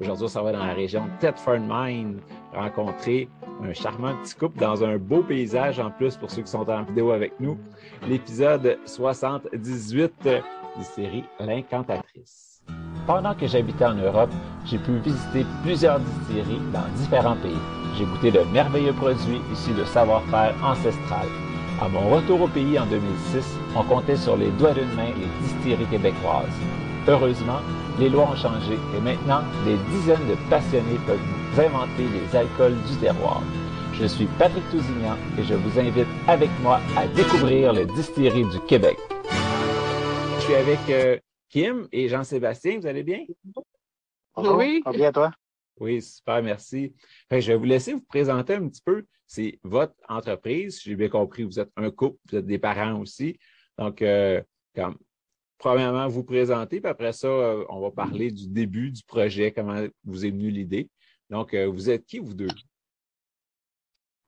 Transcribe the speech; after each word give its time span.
Aujourd'hui, 0.00 0.24
on 0.24 0.28
s'en 0.28 0.42
va 0.42 0.50
dans 0.50 0.64
la 0.64 0.74
région 0.74 1.04
de 1.04 1.10
Thetford 1.20 1.60
Mine, 1.60 2.18
rencontrer 2.52 3.28
un 3.62 3.72
charmant 3.72 4.12
petit 4.22 4.34
couple 4.34 4.58
dans 4.58 4.82
un 4.82 4.98
beau 4.98 5.22
paysage 5.22 5.78
en 5.78 5.90
plus 5.90 6.16
pour 6.16 6.30
ceux 6.30 6.42
qui 6.42 6.50
sont 6.50 6.68
en 6.68 6.82
vidéo 6.82 7.12
avec 7.12 7.32
nous. 7.38 7.56
L'épisode 8.08 8.76
78 8.86 10.28
du 10.76 10.82
série 10.82 11.24
L'Incantatrice. 11.38 12.62
Pendant 13.06 13.34
que 13.34 13.46
j'habitais 13.46 13.84
en 13.84 13.94
Europe, 13.94 14.30
j'ai 14.64 14.78
pu 14.78 14.98
visiter 14.98 15.46
plusieurs 15.62 16.00
distilleries 16.00 16.60
dans 16.72 16.88
différents 16.96 17.36
pays. 17.36 17.52
J'ai 17.96 18.04
goûté 18.04 18.32
de 18.32 18.40
merveilleux 18.52 18.94
produits 18.94 19.40
issus 19.52 19.74
de 19.74 19.84
savoir-faire 19.84 20.56
ancestral. 20.64 21.28
À 21.80 21.88
mon 21.88 22.08
retour 22.08 22.42
au 22.42 22.48
pays 22.48 22.78
en 22.78 22.86
2006, 22.86 23.44
on 23.76 23.84
comptait 23.84 24.16
sur 24.16 24.36
les 24.36 24.50
doigts 24.52 24.74
d'une 24.74 24.92
main 24.94 25.12
les 25.16 25.46
distilleries 25.46 25.86
québécoises. 25.86 26.83
Heureusement, 27.06 27.60
les 27.98 28.08
lois 28.08 28.30
ont 28.30 28.34
changé 28.34 28.78
et 28.96 29.00
maintenant, 29.02 29.42
des 29.66 29.76
dizaines 29.90 30.26
de 30.26 30.36
passionnés 30.48 30.98
peuvent 31.06 31.20
inventer 31.60 32.04
les 32.08 32.34
alcools 32.34 32.76
du 32.88 32.96
terroir. 32.96 33.42
Je 33.92 34.06
suis 34.06 34.24
Patrick 34.38 34.64
Tousignan 34.70 35.14
et 35.38 35.44
je 35.44 35.52
vous 35.52 35.78
invite 35.78 36.08
avec 36.26 36.48
moi 36.62 36.80
à 36.96 37.06
découvrir 37.06 37.74
le 37.74 37.84
distillerie 37.84 38.48
du 38.48 38.58
Québec. 38.60 38.96
Je 39.30 40.40
suis 40.44 40.54
avec 40.54 40.78
euh, 40.88 41.18
Kim 41.50 41.86
et 41.92 42.08
Jean-Sébastien. 42.08 42.78
Vous 42.80 42.86
allez 42.86 43.02
bien? 43.02 43.26
Bonjour. 44.34 44.56
Oui. 44.56 44.82
Bien, 44.94 45.12
toi? 45.12 45.30
Oui, 45.78 46.00
super, 46.00 46.42
merci. 46.42 46.94
Je 47.30 47.52
vais 47.52 47.56
vous 47.56 47.64
laisser 47.64 47.92
vous 47.92 48.04
présenter 48.08 48.54
un 48.54 48.66
petit 48.66 48.82
peu. 48.82 49.04
C'est 49.26 49.58
votre 49.62 49.94
entreprise. 50.08 50.80
J'ai 50.82 50.96
bien 50.96 51.10
compris, 51.10 51.42
vous 51.42 51.60
êtes 51.60 51.70
un 51.76 51.90
couple, 51.90 52.18
vous 52.30 52.38
êtes 52.38 52.46
des 52.46 52.58
parents 52.58 52.98
aussi. 52.98 53.38
Donc, 53.78 54.00
euh, 54.00 54.40
comme, 54.74 54.96
premièrement, 55.64 56.06
vous 56.08 56.24
présenter, 56.24 56.78
puis 56.78 56.90
après 56.90 57.14
ça, 57.14 57.26
euh, 57.26 57.64
on 57.70 57.80
va 57.80 57.90
parler 57.90 58.30
du 58.30 58.46
début 58.48 58.90
du 58.90 59.02
projet, 59.02 59.50
comment 59.50 59.82
vous 60.04 60.26
est 60.26 60.30
venue 60.30 60.50
l'idée. 60.50 60.90
Donc, 61.30 61.54
euh, 61.54 61.66
vous 61.66 61.88
êtes 61.88 62.04
qui, 62.04 62.18
vous 62.18 62.34
deux? 62.34 62.48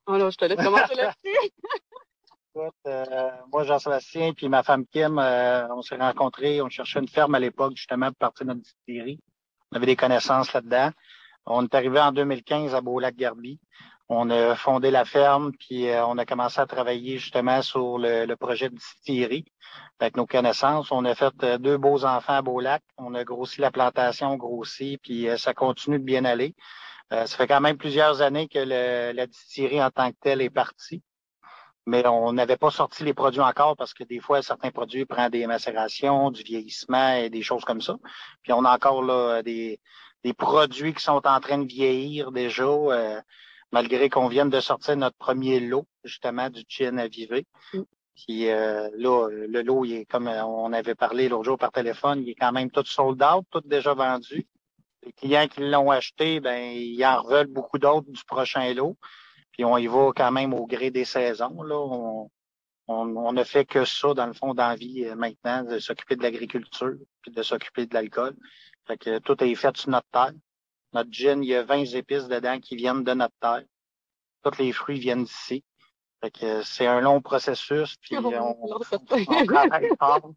Oh 0.07 0.17
là, 0.17 0.31
je 0.31 0.37
te 0.37 0.47
laisse 0.47 0.57
commencer 0.57 0.95
là-dessus. 0.95 1.37
Écoute, 2.55 2.75
euh, 2.87 3.31
moi, 3.53 3.65
Jean-Sébastien, 3.65 4.33
puis 4.33 4.49
ma 4.49 4.63
femme 4.63 4.87
Kim, 4.87 5.19
euh, 5.19 5.69
on 5.75 5.83
s'est 5.83 5.97
rencontrés, 5.97 6.63
on 6.63 6.71
cherchait 6.71 7.01
une 7.01 7.09
ferme 7.09 7.35
à 7.35 7.39
l'époque, 7.39 7.77
justement, 7.77 8.07
pour 8.07 8.17
partir 8.17 8.47
de 8.47 8.53
notre 8.53 8.63
distillerie. 8.63 9.21
On 9.71 9.77
avait 9.77 9.85
des 9.85 9.97
connaissances 9.97 10.55
là-dedans. 10.55 10.91
On 11.45 11.65
est 11.65 11.75
arrivé 11.75 12.01
en 12.01 12.13
2015 12.13 12.75
à 12.75 12.81
Beau-Lac-Garby. 12.81 13.61
On 14.09 14.31
a 14.31 14.55
fondé 14.55 14.91
la 14.93 15.05
ferme, 15.05 15.53
puis 15.59 15.89
euh, 15.89 16.07
on 16.07 16.17
a 16.19 16.25
commencé 16.25 16.61
à 16.61 16.67
travailler 16.67 17.19
justement 17.19 17.61
sur 17.61 17.99
le, 17.99 18.35
projet 18.37 18.69
de 18.71 18.77
distillerie. 18.77 19.45
Avec 19.99 20.17
nos 20.17 20.27
connaissances, 20.27 20.93
on 20.93 21.05
a 21.07 21.15
fait 21.15 21.33
euh, 21.43 21.59
deux 21.59 21.79
beaux 21.79 22.05
enfants 22.05 22.35
à 22.35 22.43
Beau-Lac. 22.43 22.83
On 22.99 23.15
a 23.15 23.25
grossi 23.25 23.61
la 23.63 23.71
plantation, 23.71 24.37
grossi, 24.37 24.99
puis 25.03 25.29
euh, 25.29 25.39
ça 25.39 25.55
continue 25.55 25.99
de 25.99 26.05
bien 26.05 26.25
aller. 26.27 26.55
Euh, 27.13 27.25
ça 27.25 27.37
fait 27.37 27.47
quand 27.47 27.61
même 27.63 27.79
plusieurs 27.79 28.21
années 28.21 28.47
que 28.47 28.59
la 28.59 29.27
distillerie 29.27 29.83
en 29.83 29.91
tant 29.91 30.11
que 30.11 30.17
telle 30.21 30.43
est 30.43 30.51
partie. 30.51 31.03
Mais 31.87 32.07
on 32.07 32.33
n'avait 32.33 32.57
pas 32.57 32.71
sorti 32.71 33.05
les 33.05 33.15
produits 33.15 33.41
encore 33.41 33.77
parce 33.77 33.95
que 33.95 34.05
des 34.05 34.21
fois, 34.21 34.43
certains 34.43 34.73
produits 34.73 35.07
prennent 35.07 35.31
des 35.31 35.47
macérations, 35.47 36.31
du 36.31 36.43
vieillissement 36.43 37.15
et 37.15 37.31
des 37.31 37.43
choses 37.43 37.65
comme 37.65 37.81
ça. 37.81 37.97
Puis 38.43 38.53
on 38.53 38.65
a 38.65 38.75
encore 38.75 39.05
des, 39.45 39.81
produits 40.37 40.93
qui 40.95 41.03
sont 41.03 41.25
en 41.27 41.41
train 41.41 41.59
de 41.59 41.67
vieillir 41.69 42.33
déjà, 42.33 42.67
malgré 43.73 44.09
qu'on 44.09 44.29
vienne 44.29 44.51
de 44.51 44.61
sortir 44.61 44.97
notre 44.97 45.17
premier 45.17 45.61
lot, 45.61 45.87
justement, 46.05 46.51
du 46.51 46.63
gin 46.69 46.99
à 46.99 47.09
viver. 47.09 47.47
Mm. 47.73 47.83
Puis 48.17 48.49
euh, 48.49 48.89
là, 48.97 49.29
le 49.31 49.63
lot, 49.63 49.85
il 49.85 49.95
est 49.95 50.05
comme 50.07 50.29
euh, 50.29 50.45
on 50.45 50.73
avait 50.73 50.95
parlé 50.95 51.29
l'autre 51.29 51.45
jour 51.45 51.59
par 51.59 51.71
téléphone, 51.71 52.23
il 52.23 52.31
est 52.31 52.35
quand 52.35 52.53
même 52.53 52.71
tout 52.71 52.85
sold 52.85 53.23
out, 53.23 53.45
tout 53.51 53.61
déjà 53.65 53.93
vendu. 53.93 54.47
Les 55.05 55.13
clients 55.13 55.47
qui 55.49 55.61
l'ont 55.61 55.91
acheté, 55.91 56.41
ben, 56.41 56.73
ils 56.73 57.05
en 57.05 57.23
veulent 57.23 57.47
beaucoup 57.47 57.79
d'autres 57.79 58.11
du 58.11 58.25
prochain 58.25 58.73
lot. 58.73 58.97
Puis 59.53 59.65
on 59.65 59.77
y 59.77 59.87
va 59.87 60.13
quand 60.17 60.33
même 60.33 60.55
au 60.55 60.67
gré 60.67 60.91
des 60.91 61.05
saisons. 61.05 61.63
Là. 61.63 61.77
On, 61.77 62.31
on, 62.89 63.17
on 63.17 63.33
ne 63.33 63.45
fait 63.45 63.65
que 63.65 63.85
ça, 63.85 64.15
dans 64.15 64.27
le 64.27 64.33
fond, 64.33 64.55
dans 64.55 64.69
la 64.69 64.77
vie 64.77 65.05
euh, 65.05 65.15
maintenant, 65.15 65.63
de 65.63 65.79
s'occuper 65.79 66.17
de 66.17 66.23
l'agriculture, 66.23 66.95
puis 67.23 67.33
de 67.33 67.43
s'occuper 67.43 67.87
de 67.87 67.95
l'alcool. 67.95 68.35
Fait 68.87 68.97
que 68.97 69.19
tout 69.19 69.43
est 69.43 69.55
fait 69.55 69.77
sur 69.77 69.91
notre 69.91 70.09
terre. 70.13 70.33
Notre 70.93 71.13
gin, 71.13 71.43
il 71.43 71.49
y 71.49 71.55
a 71.55 71.63
20 71.63 71.95
épices 71.95 72.29
dedans 72.29 72.59
qui 72.61 72.77
viennent 72.77 73.05
de 73.05 73.13
notre 73.13 73.35
terre. 73.41 73.65
Tous 74.43 74.59
les 74.59 74.73
fruits 74.73 74.99
viennent 74.99 75.25
d'ici. 75.25 75.65
C'est 76.65 76.87
un 76.87 77.01
long 77.01 77.21
processus, 77.21 77.97
puis 78.01 78.17
on, 78.19 78.57
on 78.63 79.47
travaille 79.47 79.91
fort. 79.99 80.33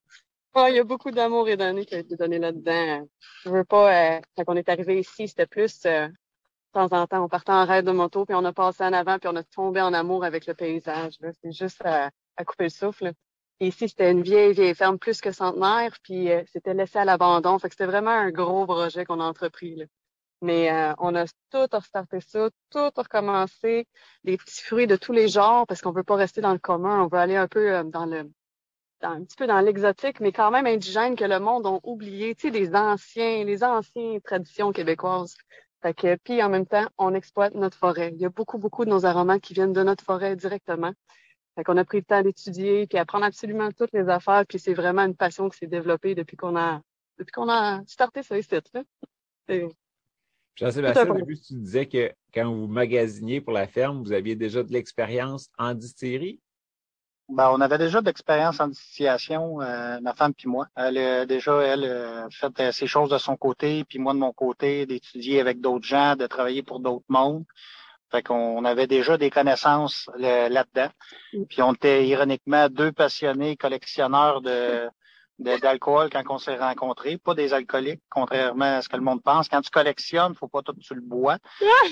Ah, 0.54 0.70
il 0.70 0.76
y 0.76 0.80
a 0.80 0.84
beaucoup 0.84 1.12
d'amour 1.12 1.48
et 1.48 1.58
d'années 1.58 1.86
qui 1.86 1.96
a 1.96 2.00
été 2.00 2.16
donné 2.16 2.40
là-dedans. 2.40 3.08
Je 3.44 3.50
veux 3.50 3.64
pas, 3.64 4.18
euh, 4.18 4.22
quand 4.36 4.44
on 4.48 4.56
est 4.56 4.68
arrivé 4.68 5.00
ici, 5.00 5.28
c'était 5.28 5.46
plus 5.46 5.86
euh, 5.86 6.08
de 6.08 6.14
temps 6.74 6.92
en 6.92 7.06
temps, 7.08 7.24
on 7.24 7.30
partait 7.30 7.52
en 7.52 7.66
raid 7.66 7.86
de 7.86 7.92
moto, 7.92 8.26
puis 8.26 8.36
on 8.36 8.44
a 8.46 8.54
passé 8.54 8.84
en 8.84 8.94
avant, 8.94 9.20
puis 9.20 9.30
on 9.32 9.36
a 9.36 9.44
tombé 9.44 9.82
en 9.82 9.94
amour 9.94 10.24
avec 10.24 10.48
le 10.48 10.56
paysage. 10.56 11.14
C'est 11.42 11.52
juste 11.52 11.84
à, 11.86 12.10
à 12.36 12.46
couper 12.46 12.66
le 12.66 12.70
souffle. 12.70 13.14
Et 13.60 13.68
ici, 13.68 13.90
c'était 13.90 14.12
une 14.12 14.24
vieille, 14.24 14.54
vieille 14.54 14.74
ferme 14.74 14.98
plus 14.98 15.22
que 15.22 15.32
centenaire, 15.32 15.96
puis 16.04 16.32
euh, 16.32 16.44
c'était 16.52 16.74
laissé 16.74 16.98
à 16.98 17.06
l'abandon. 17.06 17.60
Fait 17.60 17.70
que 17.70 17.76
c'était 17.76 17.86
vraiment 17.86 18.12
un 18.12 18.32
gros 18.32 18.66
projet 18.66 19.06
qu'on 19.06 19.20
a 19.20 19.26
entrepris. 19.26 19.76
Là. 19.76 19.86
Mais 20.42 20.72
euh, 20.72 20.94
on 21.00 21.16
a 21.16 21.26
tout 21.52 21.68
restarté 21.72 22.22
ça, 22.22 22.50
tout 22.70 22.92
recommencé, 22.96 23.88
des 24.24 24.38
petits 24.38 24.64
fruits 24.64 24.88
de 24.88 24.96
tous 24.96 25.12
les 25.12 25.28
genres, 25.28 25.68
parce 25.68 25.82
qu'on 25.82 25.92
veut 25.92 26.04
pas 26.04 26.16
rester 26.16 26.42
dans 26.42 26.54
le 26.54 26.60
commun, 26.60 27.04
on 27.04 27.08
veut 27.08 27.20
aller 27.20 27.36
un 27.36 27.48
peu 27.48 27.76
euh, 27.76 27.84
dans 27.84 28.06
le 28.06 28.32
dans- 29.02 29.12
un 29.12 29.24
petit 29.24 29.36
peu 29.38 29.48
dans 29.48 29.60
l'exotique, 29.62 30.20
mais 30.20 30.32
quand 30.32 30.52
même 30.52 30.66
indigène 30.68 31.16
que 31.16 31.24
le 31.26 31.40
monde 31.40 31.66
a 31.68 31.80
oublié, 31.84 32.36
tu 32.36 32.48
sais, 32.48 32.50
les 32.60 32.76
anciens, 32.76 33.44
les 33.46 33.64
anciennes 33.64 34.22
traditions 34.22 34.72
québécoises. 34.74 35.36
Fait 35.82 35.94
que, 35.94 36.16
puis 36.18 36.44
en 36.44 36.50
même 36.50 36.66
temps, 36.66 36.88
on 36.98 37.14
exploite 37.14 37.56
notre 37.56 37.78
forêt. 37.78 38.12
Il 38.14 38.22
y 38.22 38.26
a 38.26 38.30
beaucoup, 38.30 38.58
beaucoup 38.58 38.84
de 38.86 38.90
nos 38.90 39.06
aromates 39.06 39.42
qui 39.42 39.54
viennent 39.54 39.74
de 39.74 39.84
notre 39.84 40.04
forêt 40.04 40.36
directement. 40.36 40.92
Fait 41.56 41.64
qu'on 41.64 41.78
a 41.78 41.86
pris 41.86 42.00
le 42.00 42.06
temps 42.06 42.22
d'étudier, 42.22 42.88
puis 42.88 42.98
apprendre 42.98 43.26
absolument 43.26 43.72
toutes 43.72 43.94
les 43.94 44.10
affaires, 44.10 44.46
puis 44.48 44.60
c'est 44.60 44.74
vraiment 44.74 45.04
une 45.06 45.16
passion 45.16 45.50
qui 45.50 45.58
s'est 45.60 45.68
développée 45.68 46.16
depuis 46.16 46.38
qu'on 46.38 46.58
a, 46.58 46.82
depuis 47.20 47.32
qu'on 47.32 47.50
a 47.50 47.82
starté 47.88 48.24
ce 48.24 48.42
site, 48.42 48.70
là. 48.74 48.84
Jean-Sébastien, 50.60 51.10
au 51.10 51.14
début, 51.14 51.40
tu 51.40 51.54
disais 51.54 51.86
que 51.86 52.12
quand 52.34 52.52
vous 52.52 52.68
magasiniez 52.68 53.40
pour 53.40 53.54
la 53.54 53.68
ferme, 53.68 54.04
vous 54.04 54.12
aviez 54.12 54.36
déjà 54.36 54.62
de 54.62 54.72
l'expérience 54.74 55.50
en 55.58 55.74
distillerie? 55.74 56.42
Ben, 57.30 57.52
on 57.52 57.62
avait 57.62 57.78
déjà 57.78 58.02
de 58.02 58.08
l'expérience 58.08 58.60
en 58.60 58.68
distillation, 58.68 59.62
euh, 59.62 60.00
ma 60.02 60.14
femme 60.16 60.34
puis 60.34 60.50
moi. 60.50 60.68
Elle 60.76 60.98
a 60.98 61.26
déjà, 61.26 61.62
elle, 61.62 61.86
euh, 61.86 62.28
fait 62.32 62.60
euh, 62.60 62.72
ses 62.72 62.88
choses 62.88 63.12
de 63.12 63.20
son 63.20 63.38
côté, 63.38 63.86
puis 63.86 64.00
moi 64.00 64.14
de 64.14 64.18
mon 64.18 64.34
côté, 64.34 64.86
d'étudier 64.86 65.40
avec 65.40 65.62
d'autres 65.62 65.86
gens, 65.86 66.16
de 66.16 66.26
travailler 66.26 66.64
pour 66.64 66.80
d'autres 66.80 67.06
mondes. 67.08 67.46
Fait 68.12 68.24
qu'on 68.24 68.66
avait 68.66 68.88
déjà 68.88 69.18
des 69.20 69.30
connaissances 69.30 70.10
là-dedans. 70.18 70.90
Puis 71.48 71.62
on 71.62 71.74
était 71.74 72.08
ironiquement 72.08 72.68
deux 72.68 72.92
passionnés 72.92 73.56
collectionneurs 73.56 74.42
de 74.42 74.90
d'alcool 75.40 76.10
quand 76.12 76.24
on 76.30 76.38
s'est 76.38 76.58
rencontrés, 76.58 77.18
pas 77.18 77.34
des 77.34 77.54
alcooliques, 77.54 78.02
contrairement 78.10 78.78
à 78.78 78.82
ce 78.82 78.90
que 78.90 78.96
le 78.96 79.02
monde 79.02 79.24
pense. 79.24 79.48
Quand 79.48 79.62
tu 79.62 79.70
collectionnes, 79.70 80.36
faut 80.36 80.48
pas 80.48 80.62
tout 80.62 80.74
tu 80.74 80.94
le 80.94 81.02
bois, 81.02 81.38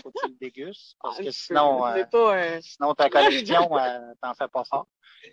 faut 0.04 0.12
que 0.12 0.20
tu 0.26 0.32
le 0.32 0.38
dégustes, 0.40 0.96
parce 1.02 1.18
que 1.18 1.32
sinon, 1.32 1.86
euh, 1.86 2.04
euh, 2.14 2.60
sinon 2.62 2.94
ta 2.94 3.10
collection, 3.10 3.70
euh, 3.78 4.00
t'en 4.22 4.34
fais 4.34 4.48
pas 4.48 4.64
fort. 4.66 4.88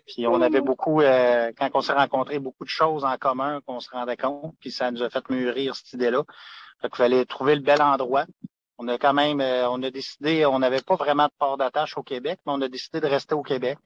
Puis 0.07 0.27
on 0.27 0.41
avait 0.41 0.61
beaucoup, 0.61 1.01
euh, 1.01 1.51
quand 1.57 1.69
on 1.73 1.81
s'est 1.81 1.93
rencontrés, 1.93 2.39
beaucoup 2.39 2.63
de 2.63 2.69
choses 2.69 3.05
en 3.05 3.17
commun 3.17 3.61
qu'on 3.65 3.79
se 3.79 3.89
rendait 3.89 4.17
compte, 4.17 4.55
puis 4.59 4.71
ça 4.71 4.91
nous 4.91 5.03
a 5.03 5.09
fait 5.09 5.29
mûrir 5.29 5.75
cette 5.75 5.93
idée-là. 5.93 6.23
Fait 6.81 6.89
qu'il 6.89 6.97
fallait 6.97 7.25
trouver 7.25 7.55
le 7.55 7.61
bel 7.61 7.81
endroit. 7.81 8.25
On 8.77 8.87
a 8.89 8.97
quand 8.97 9.13
même, 9.13 9.39
on 9.39 9.81
a 9.83 9.89
décidé, 9.91 10.45
on 10.45 10.59
n'avait 10.59 10.81
pas 10.81 10.95
vraiment 10.95 11.27
de 11.27 11.31
port 11.39 11.57
d'attache 11.57 11.97
au 11.97 12.03
Québec, 12.03 12.39
mais 12.45 12.51
on 12.53 12.61
a 12.61 12.67
décidé 12.67 12.99
de 12.99 13.07
rester 13.07 13.33
au 13.33 13.41
Québec. 13.41 13.77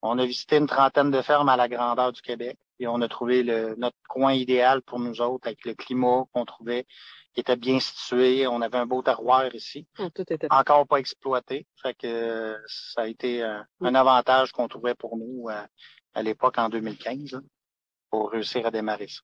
On 0.00 0.18
a 0.18 0.24
visité 0.24 0.56
une 0.56 0.66
trentaine 0.66 1.10
de 1.10 1.20
fermes 1.20 1.50
à 1.50 1.56
la 1.56 1.68
grandeur 1.68 2.12
du 2.12 2.22
Québec 2.22 2.58
et 2.80 2.86
on 2.86 3.00
a 3.00 3.08
trouvé 3.08 3.42
le, 3.42 3.74
notre 3.76 3.96
coin 4.08 4.32
idéal 4.32 4.82
pour 4.82 4.98
nous 4.98 5.20
autres 5.20 5.46
avec 5.46 5.64
le 5.64 5.74
climat 5.74 6.24
qu'on 6.32 6.44
trouvait 6.44 6.86
qui 7.34 7.40
était 7.40 7.56
bien 7.56 7.80
situé. 7.80 8.46
On 8.46 8.62
avait 8.62 8.78
un 8.78 8.86
beau 8.86 9.02
terroir 9.02 9.52
ici. 9.54 9.86
Ah, 9.98 10.08
tout 10.14 10.24
était... 10.32 10.46
Encore 10.50 10.86
pas 10.86 10.98
exploité. 10.98 11.66
Fait 11.82 11.94
que 11.94 12.56
ça 12.66 13.02
a 13.02 13.06
été 13.08 13.42
euh, 13.42 13.60
un 13.80 13.94
avantage 13.94 14.52
qu'on 14.52 14.68
trouvait 14.68 14.94
pour 14.94 15.16
nous 15.16 15.48
euh, 15.50 15.66
à 16.14 16.22
l'époque 16.22 16.58
en 16.58 16.68
2015 16.68 17.40
pour 18.10 18.30
réussir 18.30 18.64
à 18.66 18.70
démarrer 18.70 19.08
ça. 19.08 19.20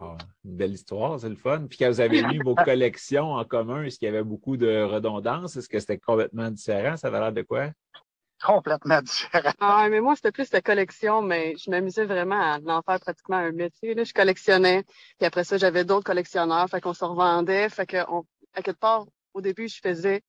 Oh, 0.00 0.16
une 0.46 0.56
belle 0.56 0.72
histoire, 0.72 1.20
c'est 1.20 1.28
le 1.28 1.36
fun. 1.36 1.66
Puis 1.68 1.76
quand 1.76 1.88
vous 1.88 2.00
avez 2.00 2.22
mis 2.22 2.38
vos 2.38 2.54
collections 2.64 3.32
en 3.32 3.44
commun, 3.44 3.84
est-ce 3.84 3.98
qu'il 3.98 4.06
y 4.06 4.08
avait 4.08 4.24
beaucoup 4.24 4.56
de 4.56 4.82
redondance? 4.82 5.56
Est-ce 5.56 5.68
que 5.68 5.78
c'était 5.78 5.98
complètement 5.98 6.50
différent? 6.50 6.96
Ça 6.96 7.08
avait 7.08 7.20
l'air 7.20 7.32
de 7.32 7.42
quoi? 7.42 7.70
Complètement 8.42 9.00
différent. 9.02 9.52
Ah, 9.60 9.88
mais 9.90 10.00
moi, 10.00 10.16
c'était 10.16 10.32
plus 10.32 10.52
la 10.52 10.60
collection, 10.60 11.22
mais 11.22 11.54
je 11.56 11.70
m'amusais 11.70 12.04
vraiment 12.04 12.40
à 12.40 12.58
en 12.58 12.82
faire 12.82 13.00
pratiquement 13.00 13.36
un 13.36 13.52
métier. 13.52 13.94
Là. 13.94 14.04
Je 14.04 14.12
collectionnais, 14.12 14.84
puis 15.18 15.26
après 15.26 15.44
ça, 15.44 15.56
j'avais 15.56 15.84
d'autres 15.84 16.04
collectionneurs, 16.04 16.68
fait 16.68 16.80
qu'on 16.80 16.94
se 16.94 17.04
revendait, 17.04 17.68
fait 17.68 17.86
que 17.86 17.96
à 17.96 18.62
quelque 18.62 18.78
part, 18.78 19.06
au 19.34 19.40
début, 19.40 19.68
je 19.68 19.80
faisais 19.82 20.22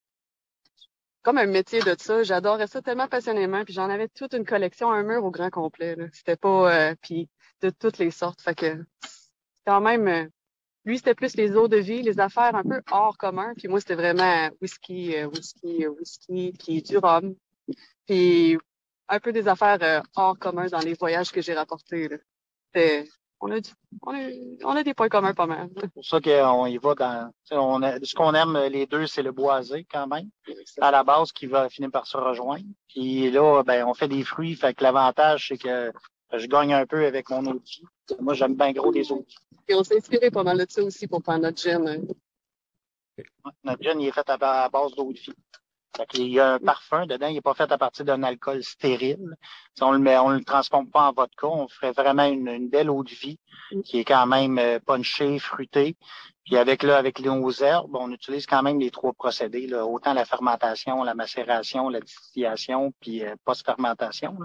comme 1.22 1.38
un 1.38 1.46
métier 1.46 1.82
de 1.82 1.96
ça. 1.98 2.24
J'adorais 2.24 2.68
ça 2.68 2.82
tellement 2.82 3.08
passionnément, 3.08 3.64
puis 3.64 3.74
j'en 3.74 3.90
avais 3.90 4.08
toute 4.08 4.34
une 4.34 4.46
collection, 4.46 4.92
un 4.92 5.04
mur 5.04 5.24
au 5.24 5.32
grand 5.32 5.50
complet. 5.50 5.96
C'était 6.14 6.36
pas, 6.38 6.92
euh, 6.92 6.96
puis 7.02 7.30
de 7.62 7.70
toutes 7.70 7.98
les 7.98 8.12
sortes, 8.12 8.42
fait 8.42 8.56
que 8.56 8.86
quand 9.66 9.82
même. 9.82 10.08
Euh, 10.08 10.26
lui, 10.86 10.98
c'était 11.00 11.16
plus 11.16 11.36
les 11.36 11.56
eaux 11.56 11.68
de 11.68 11.78
vie, 11.78 12.04
les 12.04 12.20
affaires 12.20 12.54
un 12.54 12.62
peu 12.62 12.80
hors 12.92 13.18
commun. 13.18 13.54
Puis 13.58 13.68
moi, 13.68 13.80
c'était 13.80 13.96
vraiment 13.96 14.50
whisky, 14.62 15.16
euh, 15.16 15.26
whisky, 15.26 15.88
whisky, 15.88 16.54
puis 16.60 16.84
du 16.84 16.98
rhum. 16.98 17.36
Puis 18.06 18.58
un 19.08 19.20
peu 19.20 19.32
des 19.32 19.48
affaires 19.48 19.78
euh, 19.82 20.02
hors 20.16 20.38
commun 20.38 20.68
dans 20.68 20.80
les 20.80 20.94
voyages 20.94 21.32
que 21.32 21.42
j'ai 21.42 21.54
rapportés. 21.54 22.10
On 23.42 23.52
a, 23.52 23.60
on, 24.02 24.16
a, 24.16 24.30
on 24.64 24.76
a 24.76 24.84
des 24.84 24.94
points 24.94 25.10
communs 25.10 25.34
pas 25.34 25.46
mal. 25.46 25.70
C'est 25.80 25.94
pour 25.94 26.06
ça 26.06 26.22
qu'on 26.22 26.66
y 26.66 26.78
va 26.78 26.96
dans. 26.96 27.32
On 27.52 27.84
a, 27.84 28.00
ce 28.02 28.16
qu'on 28.16 28.34
aime 28.34 28.58
les 28.72 28.88
deux, 28.88 29.08
c'est 29.08 29.22
le 29.22 29.32
boisé 29.32 29.86
quand 29.92 30.08
même. 30.08 30.30
À 30.80 30.90
la 30.90 31.04
base, 31.04 31.32
qui 31.32 31.46
va 31.46 31.70
finir 31.70 31.92
par 31.92 32.08
se 32.08 32.18
rejoindre. 32.18 32.66
Puis 32.88 33.30
là, 33.32 33.62
ben, 33.64 33.86
on 33.86 33.94
fait 33.94 34.08
des 34.08 34.24
fruits. 34.24 34.56
Fait 34.56 34.74
que 34.74 34.84
l'avantage, 34.84 35.50
c'est 35.50 35.58
que 35.58 35.92
je 36.34 36.48
gagne 36.48 36.74
un 36.74 36.86
peu 36.86 37.06
avec 37.06 37.30
mon 37.30 37.46
eau 37.46 37.62
Moi, 38.20 38.34
j'aime 38.34 38.56
bien 38.56 38.72
gros 38.72 38.92
des 38.92 39.12
eaux 39.12 39.26
Et 39.68 39.76
on 39.76 39.84
s'est 39.84 39.98
inspiré 39.98 40.32
pas 40.32 40.44
mal 40.44 40.58
de 40.58 40.66
ça 40.70 40.82
aussi 40.84 41.08
pour 41.08 41.24
faire 41.24 41.40
notre 41.40 41.62
gin. 41.62 42.08
Notre 43.64 43.84
gin, 43.84 44.00
il 44.00 44.08
est 44.08 44.12
fait 44.12 44.30
à, 44.30 44.70
base 44.70 44.96
d'eau 44.96 45.12
de 45.12 45.20
vie. 45.20 45.34
Il 46.14 46.28
y 46.28 46.40
a 46.40 46.54
un 46.54 46.60
parfum 46.60 47.06
dedans, 47.06 47.28
il 47.28 47.36
n'est 47.36 47.42
pas 47.42 47.54
fait 47.54 47.72
à 47.72 47.78
partir 47.78 48.06
d'un 48.06 48.24
alcool 48.24 48.64
stérile. 48.64 49.36
Si 49.76 49.84
on 49.84 49.92
le 49.92 50.00
met, 50.00 50.18
on 50.18 50.30
le 50.30 50.44
transforme 50.44 50.90
pas 50.90 51.10
en 51.10 51.14
vodka, 51.14 51.48
on 51.48 51.68
ferait 51.68 51.92
vraiment 51.92 52.26
une, 52.26 52.70
belle 52.70 52.90
eau 52.90 53.04
de 53.04 53.10
vie 53.10 53.40
qui 53.84 54.00
est 54.00 54.06
quand 54.06 54.26
même 54.26 54.58
euh, 54.58 54.80
punchée, 54.80 55.40
fruitée. 55.40 55.96
Puis 56.46 56.58
avec 56.58 56.84
là, 56.84 56.98
avec 56.98 57.20
nos 57.20 57.50
herbes, 57.52 57.96
on 57.96 58.12
utilise 58.12 58.46
quand 58.46 58.62
même 58.62 58.80
les 58.80 58.92
trois 58.92 59.14
procédés, 59.14 59.68
là, 59.68 59.86
autant 59.86 60.14
la 60.14 60.26
fermentation, 60.26 61.04
la 61.04 61.16
macération, 61.16 61.90
la 61.90 62.02
distillation, 62.02 62.94
puis 63.00 63.24
euh, 63.24 63.36
post-fermentation. 63.44 64.38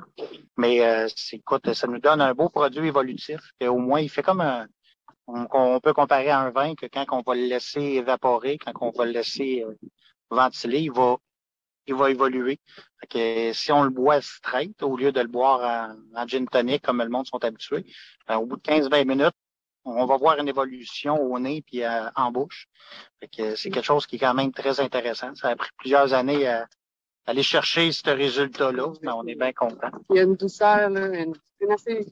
Mais 0.57 0.83
euh, 0.85 1.09
écoute, 1.33 1.73
ça 1.75 1.87
nous 1.87 1.99
donne 1.99 2.23
un 2.23 2.33
beau 2.33 2.49
produit 2.49 2.89
évolutif. 2.89 3.41
Et 3.61 3.69
au 3.69 3.79
moins, 3.79 4.01
il 4.01 4.09
fait 4.09 4.23
comme 4.23 4.41
un, 4.41 4.67
on, 5.27 5.81
peut 5.81 5.93
comparer 5.93 6.31
à 6.31 6.41
un 6.41 6.51
vin 6.51 6.75
que 6.75 6.87
quand 6.87 7.05
on 7.13 7.23
va 7.23 7.35
le 7.35 7.47
laisser 7.47 7.81
évaporer, 7.81 8.59
quand 8.59 8.73
on 8.81 8.91
va 8.91 9.05
le 9.05 9.13
laisser 9.13 9.65
ventiler, 10.31 10.81
il 10.81 10.93
va 10.93 11.17
il 11.87 11.95
va 11.95 12.11
évoluer. 12.11 12.59
que, 13.09 13.53
si 13.53 13.73
on 13.73 13.83
le 13.83 13.91
boit 13.91 14.21
straight 14.21 14.83
au 14.83 14.97
lieu 14.97 15.13
de 15.13 15.21
le 15.21 15.29
boire 15.29 15.95
en, 16.15 16.27
gin 16.27 16.47
tonic 16.47 16.83
comme 16.83 17.03
le 17.03 17.09
monde 17.09 17.27
sont 17.27 17.43
habitués, 17.45 17.85
ben, 18.29 18.39
au 18.39 18.47
bout 18.47 18.57
de 18.57 18.63
15-20 18.63 19.07
minutes, 19.07 19.35
on 19.85 20.05
va 20.07 20.17
voir 20.17 20.39
une 20.39 20.49
évolution 20.49 21.17
au 21.17 21.39
nez 21.39 21.63
puis 21.63 21.83
euh, 21.83 22.11
en 22.15 22.31
bouche. 22.31 22.69
que 23.37 23.57
c'est 23.57 23.71
quelque 23.71 23.85
chose 23.85 24.07
qui 24.07 24.17
est 24.17 24.19
quand 24.19 24.35
même 24.35 24.53
très 24.53 24.81
intéressant. 24.81 25.35
Ça 25.35 25.49
a 25.49 25.57
pris 25.57 25.71
plusieurs 25.79 26.13
années 26.13 26.47
à 26.47 26.69
aller 27.27 27.43
chercher 27.43 27.91
ce 27.93 28.11
résultat-là, 28.11 28.93
mais 29.03 29.13
on 29.13 29.27
est 29.27 29.35
bien 29.35 29.53
content. 29.53 29.91
Il 30.11 30.17
y 30.17 30.19
a 30.19 30.23
une 30.23 30.37
douceur, 30.37 30.91
là, 30.91 31.07
une, 31.07 31.35
une 31.61 31.73
assez, 31.73 32.07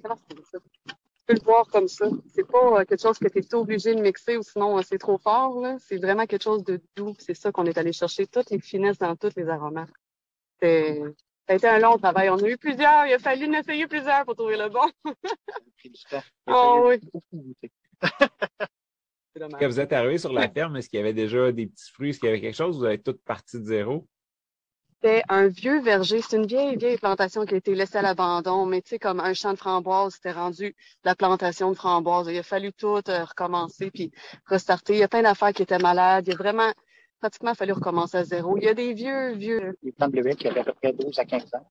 peux 1.28 1.34
le 1.34 1.44
voir 1.44 1.66
comme 1.69 1.88
ça. 1.88 2.06
C'est 2.34 2.46
pas 2.46 2.80
euh, 2.80 2.84
quelque 2.84 3.02
chose 3.02 3.19
que 3.19 3.28
tu 3.28 3.38
es 3.38 3.54
obligé 3.54 3.94
de 3.94 4.00
mixer 4.00 4.38
ou 4.38 4.42
sinon 4.42 4.78
euh, 4.78 4.82
c'est 4.82 4.98
trop 4.98 5.19
fort. 5.19 5.62
C'est 5.78 5.98
vraiment 5.98 6.26
quelque 6.26 6.42
chose 6.42 6.64
de 6.64 6.80
doux. 6.96 7.14
C'est 7.19 7.34
ça 7.34 7.52
qu'on 7.52 7.66
est 7.66 7.76
allé 7.76 7.92
chercher, 7.92 8.26
toutes 8.26 8.50
les 8.50 8.58
finesses 8.58 8.98
dans 8.98 9.14
tous 9.14 9.32
les 9.36 9.48
aromates. 9.48 9.90
Ça 10.60 10.69
a 11.48 11.54
été 11.54 11.69
un 11.69 11.78
long 11.78 11.98
travail. 11.98 12.30
On 12.30 12.36
a 12.36 12.48
eu 12.48 12.56
plusieurs. 12.56 13.06
Il 13.06 13.12
a 13.12 13.19
fallu 13.19 13.46
en 13.46 13.52
essayer 13.52 13.86
plusieurs 13.86 14.25
pour 14.25 14.34
trouver 14.36 14.56
le 14.56 14.69
bon. 14.69 14.90
oh 16.46 16.88
oui. 16.88 17.00
Quand 19.38 19.69
vous 19.69 19.80
êtes 19.80 19.92
arrivé 19.92 20.19
sur 20.19 20.32
la 20.32 20.48
ferme, 20.48 20.76
est-ce 20.76 20.88
qu'il 20.88 20.98
y 20.98 21.02
avait 21.02 21.12
déjà 21.12 21.52
des 21.52 21.66
petits 21.66 21.92
fruits? 21.92 22.10
Est-ce 22.10 22.20
qu'il 22.20 22.28
y 22.28 22.32
avait 22.32 22.40
quelque 22.40 22.56
chose? 22.56 22.78
Vous 22.78 22.84
avez 22.84 23.00
tout 23.00 23.16
parti 23.25 23.60
de 23.60 23.64
zéro? 23.64 24.08
C'était 25.00 25.22
un 25.28 25.46
vieux 25.46 25.80
verger. 25.80 26.20
C'est 26.22 26.36
une 26.36 26.46
vieille, 26.46 26.76
vieille 26.76 26.96
plantation 26.96 27.44
qui 27.44 27.54
a 27.54 27.56
été 27.58 27.74
laissée 27.76 27.98
à 27.98 28.02
l'abandon. 28.02 28.66
Mais 28.66 28.82
tu 28.82 28.90
sais, 28.90 28.98
comme 28.98 29.20
un 29.20 29.32
champ 29.32 29.52
de 29.52 29.58
framboises, 29.58 30.14
c'était 30.14 30.32
rendu 30.32 30.74
la 31.04 31.14
plantation 31.14 31.70
de 31.70 31.76
framboises. 31.76 32.26
Il 32.28 32.38
a 32.38 32.42
fallu 32.42 32.72
tout 32.72 33.00
euh, 33.08 33.24
recommencer 33.24 33.92
puis 33.92 34.10
restarter. 34.46 34.94
Il 34.94 34.98
y 34.98 35.04
a 35.04 35.08
plein 35.08 35.22
d'affaires 35.22 35.52
qui 35.52 35.62
étaient 35.62 35.78
malades. 35.78 36.26
Il 36.26 36.34
a 36.34 36.36
vraiment 36.36 36.72
pratiquement 37.20 37.54
fallu 37.54 37.72
recommencer 37.72 38.16
à 38.16 38.24
zéro. 38.24 38.56
Il 38.58 38.64
y 38.64 38.68
a 38.68 38.74
des 38.74 38.92
vieux, 38.92 39.34
vieux. 39.34 39.76
Les 39.84 39.92
plants 39.92 40.08
de 40.08 40.20
qui 40.32 40.48
avaient 40.48 40.60
à 40.60 40.64
peu 40.64 40.72
près 40.72 40.92
12 40.92 41.16
à 41.16 41.24
15 41.24 41.44
ans. 41.54 41.70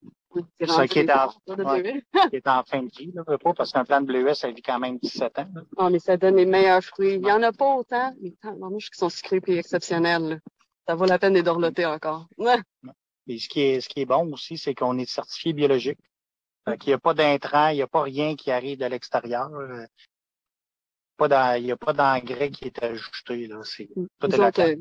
c'est 0.58 0.70
ça 0.70 0.88
qui 0.88 1.00
est, 1.00 1.12
en, 1.12 1.28
qui 1.28 2.36
est 2.36 2.48
en 2.48 2.64
fin 2.64 2.84
de 2.84 2.90
vie, 2.98 3.12
là, 3.14 3.24
pas, 3.26 3.54
parce 3.54 3.74
qu'un 3.74 3.84
plant 3.84 4.00
de 4.00 4.06
bleuet, 4.06 4.36
ça 4.36 4.50
vit 4.52 4.62
quand 4.62 4.80
même 4.80 4.98
17 5.00 5.40
ans. 5.40 5.48
Non, 5.78 5.90
mais 5.90 6.00
ça 6.00 6.16
donne 6.16 6.38
les 6.38 6.46
meilleurs 6.46 6.84
fruits. 6.84 7.16
Il 7.16 7.22
n'y 7.22 7.32
en 7.32 7.44
a 7.44 7.52
pas 7.52 7.76
autant, 7.76 8.14
mais 8.22 8.34
tant 8.42 8.56
qui 8.78 8.88
sont 8.94 9.10
sucrés 9.10 9.42
et 9.48 9.58
exceptionnels. 9.58 10.40
Ça 10.88 10.96
vaut 10.96 11.06
la 11.06 11.20
peine 11.20 11.34
de 11.34 11.42
dorloter 11.42 11.86
encore. 11.86 12.28
Et 13.28 13.40
ce 13.40 13.50
qui 13.50 13.62
est, 13.62 13.82
ce 13.82 13.90
qui 13.90 14.02
est 14.02 14.06
bon 14.06 14.32
aussi, 14.34 14.58
c'est 14.58 14.74
qu'on 14.74 14.98
est 14.98 15.10
certifié 15.10 15.54
biologique. 15.54 16.00
il 16.68 16.88
n'y 16.88 16.94
a 16.94 16.98
pas 16.98 17.14
d'intrants, 17.14 17.70
il 17.70 17.76
n'y 17.76 17.82
a 17.82 17.88
pas 17.88 18.04
rien 18.04 18.36
qui 18.36 18.52
arrive 18.52 18.80
de 18.80 18.86
l'extérieur. 18.86 19.50
Euh, 19.54 19.86
pas 21.18 21.58
il 21.58 21.66
n'y 21.66 21.72
a 21.72 21.78
pas 21.78 21.94
d'engrais 21.94 22.52
qui 22.52 22.66
est 22.66 22.84
ajouté. 22.84 23.48
Là. 23.48 23.60
C'est, 23.64 23.90
mm. 23.96 24.08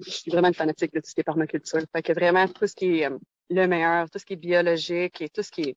je 0.04 0.10
suis 0.10 0.30
vraiment 0.30 0.48
une 0.48 0.54
fanatique 0.54 0.92
de 0.92 1.00
tout 1.00 1.08
ce 1.08 1.14
qui 1.14 1.20
est 1.20 1.24
permaculture. 1.24 1.80
Fait 1.92 2.02
que 2.02 2.12
vraiment, 2.12 2.46
tout 2.46 2.66
ce 2.66 2.74
qui 2.74 3.00
est 3.00 3.10
euh, 3.10 3.18
le 3.50 3.66
meilleur, 3.66 4.08
tout 4.10 4.18
ce 4.18 4.26
qui 4.26 4.34
est 4.34 4.36
biologique 4.36 5.20
et 5.22 5.28
tout 5.28 5.42
ce 5.42 5.50
qui 5.50 5.62
est 5.62 5.76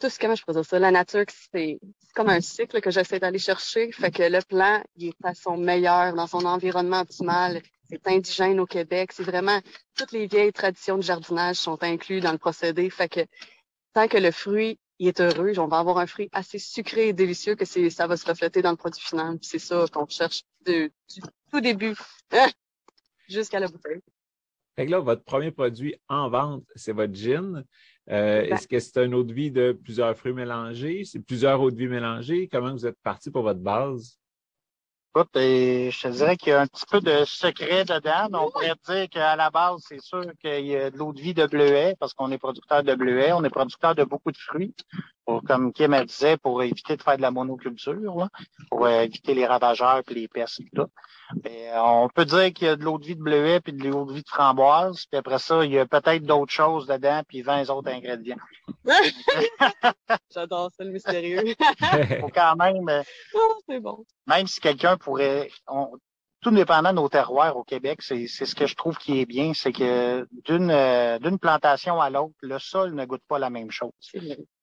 tout 0.00 0.08
ce 0.08 0.18
comment 0.18 0.34
je 0.34 0.42
pourrais 0.42 0.54
dire 0.54 0.64
ça, 0.64 0.78
la 0.78 0.90
nature, 0.90 1.26
c'est 1.52 1.78
comme 2.14 2.30
un 2.30 2.40
cycle 2.40 2.80
que 2.80 2.90
j'essaie 2.90 3.20
d'aller 3.20 3.38
chercher. 3.38 3.92
Fait 3.92 4.10
que 4.10 4.22
le 4.22 4.40
plant, 4.40 4.82
il 4.96 5.08
est 5.08 5.14
à 5.22 5.34
son 5.34 5.58
meilleur 5.58 6.14
dans 6.14 6.26
son 6.26 6.46
environnement 6.46 7.00
optimal 7.00 7.60
c'est 7.90 8.06
indigène 8.06 8.60
au 8.60 8.66
Québec. 8.66 9.10
C'est 9.12 9.24
vraiment 9.24 9.60
toutes 9.96 10.12
les 10.12 10.26
vieilles 10.26 10.52
traditions 10.52 10.96
de 10.96 11.02
jardinage 11.02 11.56
sont 11.56 11.82
incluses 11.82 12.22
dans 12.22 12.32
le 12.32 12.38
procédé. 12.38 12.88
Fait 12.90 13.08
que 13.08 13.20
tant 13.92 14.08
que 14.08 14.18
le 14.18 14.30
fruit 14.30 14.78
il 15.00 15.08
est 15.08 15.20
heureux, 15.20 15.58
on 15.58 15.66
va 15.66 15.78
avoir 15.78 15.96
un 15.96 16.06
fruit 16.06 16.28
assez 16.30 16.58
sucré 16.58 17.08
et 17.08 17.12
délicieux 17.14 17.54
que 17.54 17.64
c'est 17.64 17.88
ça 17.88 18.06
va 18.06 18.18
se 18.18 18.26
refléter 18.26 18.60
dans 18.60 18.70
le 18.70 18.76
produit 18.76 19.02
final. 19.02 19.38
C'est 19.40 19.58
ça 19.58 19.86
qu'on 19.90 20.06
cherche 20.06 20.42
du 20.66 20.92
tout 21.50 21.60
début 21.60 21.96
jusqu'à 23.26 23.60
la 23.60 23.68
bouteille. 23.68 24.00
Fait 24.76 24.86
que 24.86 24.90
là, 24.90 25.00
votre 25.00 25.24
premier 25.24 25.50
produit 25.50 25.96
en 26.08 26.28
vente, 26.28 26.64
c'est 26.74 26.92
votre 26.92 27.14
gin. 27.14 27.64
Euh, 28.10 28.42
est-ce 28.42 28.68
que 28.68 28.78
c'est 28.78 28.98
un 28.98 29.12
eau 29.12 29.24
de 29.24 29.32
vie 29.32 29.50
de 29.50 29.72
plusieurs 29.72 30.16
fruits 30.16 30.34
mélangés? 30.34 31.04
C'est 31.04 31.20
plusieurs 31.20 31.60
eaux 31.60 31.70
de 31.70 31.76
vie 31.76 31.88
mélangées? 31.88 32.48
Comment 32.48 32.72
vous 32.72 32.86
êtes 32.86 32.98
parti 33.02 33.30
pour 33.30 33.42
votre 33.42 33.60
base? 33.60 34.19
Écoute, 35.12 35.30
je 35.34 36.02
te 36.02 36.06
dirais 36.06 36.36
qu'il 36.36 36.50
y 36.50 36.52
a 36.52 36.60
un 36.60 36.68
petit 36.68 36.86
peu 36.88 37.00
de 37.00 37.24
secret 37.24 37.84
dedans, 37.84 38.28
on 38.32 38.48
pourrait 38.48 38.74
dire 38.86 39.08
qu'à 39.08 39.34
la 39.34 39.50
base, 39.50 39.82
c'est 39.88 40.00
sûr 40.00 40.22
qu'il 40.40 40.66
y 40.66 40.76
a 40.76 40.88
de 40.88 40.96
l'eau 40.96 41.12
de 41.12 41.20
vie 41.20 41.34
de 41.34 41.46
bleuet, 41.46 41.96
parce 41.98 42.14
qu'on 42.14 42.30
est 42.30 42.38
producteur 42.38 42.84
de 42.84 42.94
bleuet, 42.94 43.32
on 43.32 43.42
est 43.42 43.50
producteur 43.50 43.96
de 43.96 44.04
beaucoup 44.04 44.30
de 44.30 44.36
fruits. 44.36 44.72
Pour, 45.30 45.42
comme 45.44 45.72
Kim 45.72 45.94
elle 45.94 46.06
disait, 46.06 46.36
pour 46.36 46.62
éviter 46.62 46.96
de 46.96 47.02
faire 47.02 47.16
de 47.16 47.22
la 47.22 47.30
monoculture, 47.30 47.94
là, 48.16 48.28
pour 48.70 48.86
euh, 48.86 49.02
éviter 49.02 49.34
les 49.34 49.46
ravageurs 49.46 50.02
et 50.08 50.14
les 50.14 50.28
pestes 50.28 50.60
et 50.60 50.70
tout. 50.74 50.86
Et, 51.44 51.70
euh, 51.70 51.82
on 51.82 52.08
peut 52.08 52.24
dire 52.24 52.52
qu'il 52.52 52.66
y 52.66 52.70
a 52.70 52.76
de 52.76 52.82
l'eau 52.84 52.98
de 52.98 53.04
vie 53.06 53.14
de 53.16 53.22
bleuet 53.22 53.60
puis 53.60 53.72
de 53.72 53.88
l'eau 53.88 54.04
de 54.04 54.12
vie 54.14 54.22
de 54.22 54.28
framboise, 54.28 55.04
puis 55.10 55.18
après 55.18 55.38
ça, 55.38 55.64
il 55.64 55.70
y 55.72 55.78
a 55.78 55.86
peut-être 55.86 56.24
d'autres 56.24 56.52
choses 56.52 56.86
dedans, 56.86 57.22
puis 57.28 57.42
20 57.42 57.70
autres 57.70 57.90
ingrédients. 57.90 58.36
J'adore 60.34 60.70
ça, 60.76 60.84
le 60.84 60.90
mystérieux. 60.90 61.54
Faut 62.20 62.28
quand 62.34 62.56
même, 62.56 63.04
oh, 63.34 63.54
c'est 63.68 63.80
bon. 63.80 64.04
même 64.26 64.46
si 64.46 64.60
quelqu'un 64.60 64.96
pourrait, 64.96 65.50
on- 65.68 65.92
tout 66.42 66.50
dépendant 66.50 66.88
de 66.90 66.96
nos 66.96 67.08
terroirs 67.10 67.54
au 67.58 67.64
Québec, 67.64 68.00
c'est 68.00 68.26
c'est 68.26 68.46
ce 68.46 68.54
que 68.54 68.66
je 68.66 68.74
trouve 68.74 68.96
qui 68.96 69.20
est 69.20 69.26
bien, 69.26 69.52
c'est 69.52 69.72
que 69.72 70.26
d'une 70.46 70.70
euh, 70.70 71.18
d'une 71.18 71.38
plantation 71.38 72.00
à 72.00 72.08
l'autre, 72.08 72.32
le 72.40 72.58
sol 72.58 72.94
ne 72.94 73.04
goûte 73.04 73.20
pas 73.28 73.38
la 73.38 73.50
même 73.50 73.70
chose. 73.70 73.92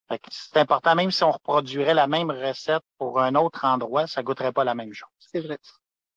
C'est 0.10 0.16
vrai. 0.16 0.20
Fait 0.20 0.20
que 0.20 0.28
C'est 0.32 0.60
important, 0.60 0.96
même 0.96 1.12
si 1.12 1.24
on 1.24 1.32
reproduirait 1.32 1.94
la 1.94 2.08
même 2.08 2.32
recette 2.32 2.84
pour 2.98 3.20
un 3.20 3.36
autre 3.36 3.66
endroit, 3.66 4.08
ça 4.08 4.24
goûterait 4.24 4.54
pas 4.54 4.64
la 4.64 4.76
même 4.76 4.94
chose. 4.94 5.10
C'est 5.20 5.42
vrai. 5.42 5.58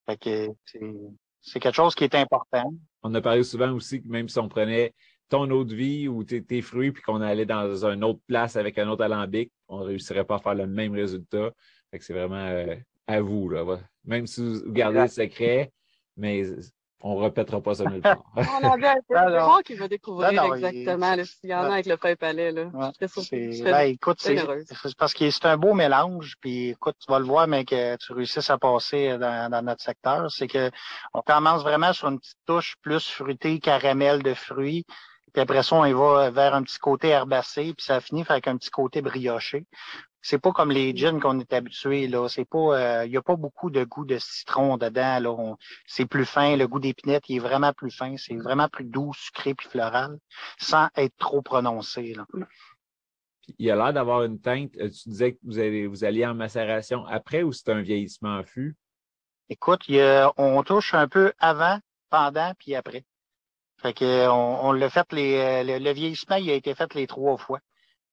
Fait 0.06 0.16
que 0.16 0.48
c'est 0.64 0.94
c'est 1.42 1.60
quelque 1.60 1.74
chose 1.74 1.94
qui 1.94 2.04
est 2.04 2.14
important. 2.14 2.72
On 3.02 3.14
a 3.14 3.20
parlé 3.20 3.42
souvent 3.42 3.72
aussi 3.72 4.02
que 4.02 4.08
même 4.08 4.28
si 4.28 4.38
on 4.38 4.48
prenait 4.48 4.94
ton 5.28 5.50
eau 5.50 5.64
de 5.64 5.74
vie 5.74 6.08
ou 6.08 6.24
tes, 6.24 6.42
tes 6.42 6.60
fruits 6.60 6.92
puis 6.92 7.02
qu'on 7.02 7.20
allait 7.20 7.46
dans 7.46 7.86
une 7.86 8.04
autre 8.04 8.20
place 8.26 8.56
avec 8.56 8.78
un 8.78 8.88
autre 8.88 9.04
alambic, 9.04 9.50
on 9.68 9.80
ne 9.80 9.84
réussirait 9.84 10.24
pas 10.24 10.36
à 10.36 10.38
faire 10.38 10.54
le 10.54 10.66
même 10.66 10.94
résultat. 10.94 11.50
Fait 11.90 11.98
que 11.98 12.04
c'est 12.04 12.12
vraiment 12.12 12.36
euh, 12.36 12.74
à 13.06 13.20
vous, 13.20 13.48
là. 13.48 13.64
Même 14.04 14.26
si 14.26 14.42
vous 14.42 14.72
gardez 14.72 15.00
le 15.02 15.08
secret, 15.08 15.72
mais 16.16 16.42
on 17.02 17.18
ne 17.18 17.24
répétera 17.24 17.60
pas 17.60 17.74
ça 17.74 17.84
nulle 17.84 18.00
part. 18.02 18.22
On 18.36 18.70
avait 18.70 18.88
un 18.88 18.94
peu 19.08 19.14
voir 19.14 19.62
qui 19.62 19.74
va 19.74 19.88
découvrir 19.88 20.32
Non, 20.32 20.48
non, 20.48 20.54
il- 20.54 20.64
exactement 20.64 21.14
là, 21.16 21.24
s'il 21.24 21.50
y 21.50 21.54
en 21.54 21.62
a 21.64 21.72
avec 21.72 21.86
le 21.86 21.96
pain 21.96 22.14
palais. 22.14 22.52
Là. 22.52 22.64
Ouais, 22.74 22.90
Je 23.00 23.06
serais 23.06 23.52
Je 23.52 23.64
ben, 23.64 23.80
écoute, 23.80 24.18
c'est 24.20 24.34
bien 24.34 24.44
heureuse. 24.44 24.66
c'est 24.68 24.96
parce 24.96 25.14
que 25.14 25.30
c'est 25.30 25.46
un 25.46 25.56
beau 25.56 25.74
mélange. 25.74 26.34
Puis 26.40 26.70
écoute, 26.70 26.96
tu 27.00 27.10
vas 27.10 27.18
le 27.18 27.24
voir, 27.24 27.46
mais 27.48 27.64
que 27.64 27.96
tu 27.96 28.12
réussisses 28.12 28.50
à 28.50 28.58
passer 28.58 29.16
dans, 29.18 29.50
dans 29.50 29.62
notre 29.64 29.82
secteur, 29.82 30.30
c'est 30.30 30.48
que 30.48 30.70
on 31.14 31.22
commence 31.22 31.62
vraiment 31.62 31.92
sur 31.92 32.08
une 32.08 32.18
petite 32.20 32.38
touche 32.46 32.76
plus 32.82 33.08
fruitée, 33.08 33.60
caramel 33.60 34.22
de 34.22 34.34
fruits. 34.34 34.84
Puis 35.32 35.40
après 35.40 35.62
ça, 35.62 35.76
on 35.76 35.84
y 35.84 35.92
va 35.92 36.30
vers 36.30 36.54
un 36.54 36.62
petit 36.64 36.78
côté 36.78 37.08
herbacé, 37.08 37.72
puis 37.76 37.84
ça 37.86 38.00
finit 38.00 38.24
avec 38.28 38.48
un 38.48 38.56
petit 38.56 38.70
côté 38.70 39.00
brioché. 39.00 39.64
C'est 40.22 40.38
pas 40.38 40.52
comme 40.52 40.70
les 40.70 40.94
gins 40.96 41.18
qu'on 41.18 41.40
est 41.40 41.52
habitué 41.52 42.06
là. 42.08 42.28
C'est 42.28 42.44
pas, 42.44 43.04
il 43.06 43.12
y 43.12 43.16
a 43.16 43.22
pas 43.22 43.36
beaucoup 43.36 43.70
de 43.70 43.84
goût 43.84 44.04
de 44.04 44.18
citron 44.18 44.76
dedans 44.76 45.18
là. 45.20 45.30
On- 45.30 45.56
C'est 45.86 46.06
plus 46.06 46.26
fin. 46.26 46.56
Le 46.56 46.66
goût 46.68 46.78
d'épinette, 46.80 47.24
il 47.28 47.36
est 47.36 47.40
vraiment 47.40 47.72
plus 47.72 47.90
fin. 47.90 48.16
C'est 48.16 48.36
vraiment 48.36 48.68
plus 48.68 48.84
doux, 48.84 49.12
sucré 49.14 49.54
puis 49.54 49.68
floral, 49.68 50.18
sans 50.58 50.88
être 50.96 51.16
trop 51.18 51.42
prononcé 51.42 52.14
là. 52.14 52.26
Puis 53.42 53.54
il 53.58 53.70
a 53.70 53.76
l'air 53.76 53.92
d'avoir 53.92 54.24
une 54.24 54.40
teinte. 54.40 54.72
euh, 54.78 54.88
Tu 54.90 55.08
disais 55.08 55.32
que 55.32 55.38
vous, 55.42 55.58
allez, 55.58 55.86
vous 55.86 56.04
alliez 56.04 56.26
en 56.26 56.34
macération 56.34 57.04
après 57.06 57.42
ou 57.42 57.52
c'est 57.52 57.68
un 57.70 57.82
vieillissement 57.82 58.38
en 58.38 58.44
fût? 58.44 58.76
Écoute, 59.48 59.82
il 59.88 59.96
y 59.96 60.00
a- 60.00 60.32
on 60.36 60.62
touche 60.62 60.94
un 60.94 61.08
peu 61.08 61.32
avant, 61.38 61.78
pendant, 62.10 62.52
puis 62.58 62.74
après. 62.74 63.04
Fait 63.82 63.94
que 63.94 64.28
on, 64.28 64.66
on 64.68 64.72
l'a 64.72 64.90
fait 64.90 65.12
les 65.12 65.36
euh, 65.36 65.62
le, 65.64 65.78
le 65.84 65.92
vieillissement, 65.92 66.36
il 66.36 66.50
a 66.50 66.54
été 66.54 66.74
fait 66.74 66.94
les 66.94 67.06
trois 67.06 67.36
fois 67.38 67.60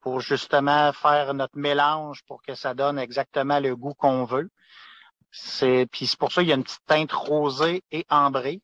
pour 0.01 0.21
justement 0.21 0.93
faire 0.93 1.33
notre 1.33 1.57
mélange 1.57 2.23
pour 2.27 2.41
que 2.41 2.55
ça 2.55 2.73
donne 2.73 2.99
exactement 2.99 3.59
le 3.59 3.75
goût 3.75 3.93
qu'on 3.93 4.25
veut. 4.25 4.49
C'est 5.31 5.87
puis 5.91 6.07
c'est 6.07 6.19
pour 6.19 6.31
ça 6.31 6.41
qu'il 6.41 6.49
y 6.49 6.53
a 6.53 6.55
une 6.55 6.63
petite 6.63 6.85
teinte 6.85 7.11
rosée 7.11 7.83
et 7.91 8.05
ambrée. 8.09 8.61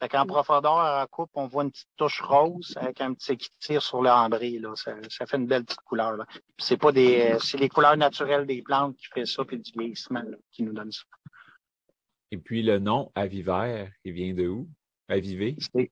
Fait 0.00 0.08
qu'en 0.08 0.26
profondeur 0.26 0.72
en 0.72 1.06
coupe, 1.06 1.30
on 1.34 1.46
voit 1.46 1.64
une 1.64 1.70
petite 1.70 1.88
touche 1.96 2.20
rose 2.20 2.74
avec 2.76 3.00
un 3.00 3.14
petit 3.14 3.36
qui 3.36 3.48
tire 3.60 3.82
sur 3.82 4.02
le 4.02 4.10
ambré 4.10 4.58
là. 4.58 4.74
Ça, 4.76 4.92
ça 5.08 5.26
fait 5.26 5.36
une 5.36 5.46
belle 5.46 5.64
petite 5.64 5.80
couleur. 5.80 6.16
Là. 6.16 6.26
C'est 6.58 6.76
pas 6.76 6.92
des 6.92 7.32
euh, 7.32 7.38
c'est 7.38 7.58
les 7.58 7.68
couleurs 7.68 7.96
naturelles 7.96 8.46
des 8.46 8.62
plantes 8.62 8.96
qui 8.96 9.06
fait 9.06 9.26
ça 9.26 9.44
puis 9.44 9.58
du 9.58 9.72
vieillissement 9.72 10.22
là, 10.22 10.36
qui 10.52 10.62
nous 10.62 10.72
donne 10.72 10.92
ça. 10.92 11.02
Et 12.30 12.38
puis 12.38 12.62
le 12.62 12.78
nom, 12.78 13.12
Avivaire, 13.14 13.90
il 14.04 14.12
vient 14.12 14.34
de 14.34 14.48
où? 14.48 14.68
Aviver? 15.08 15.56
C'est 15.58 15.90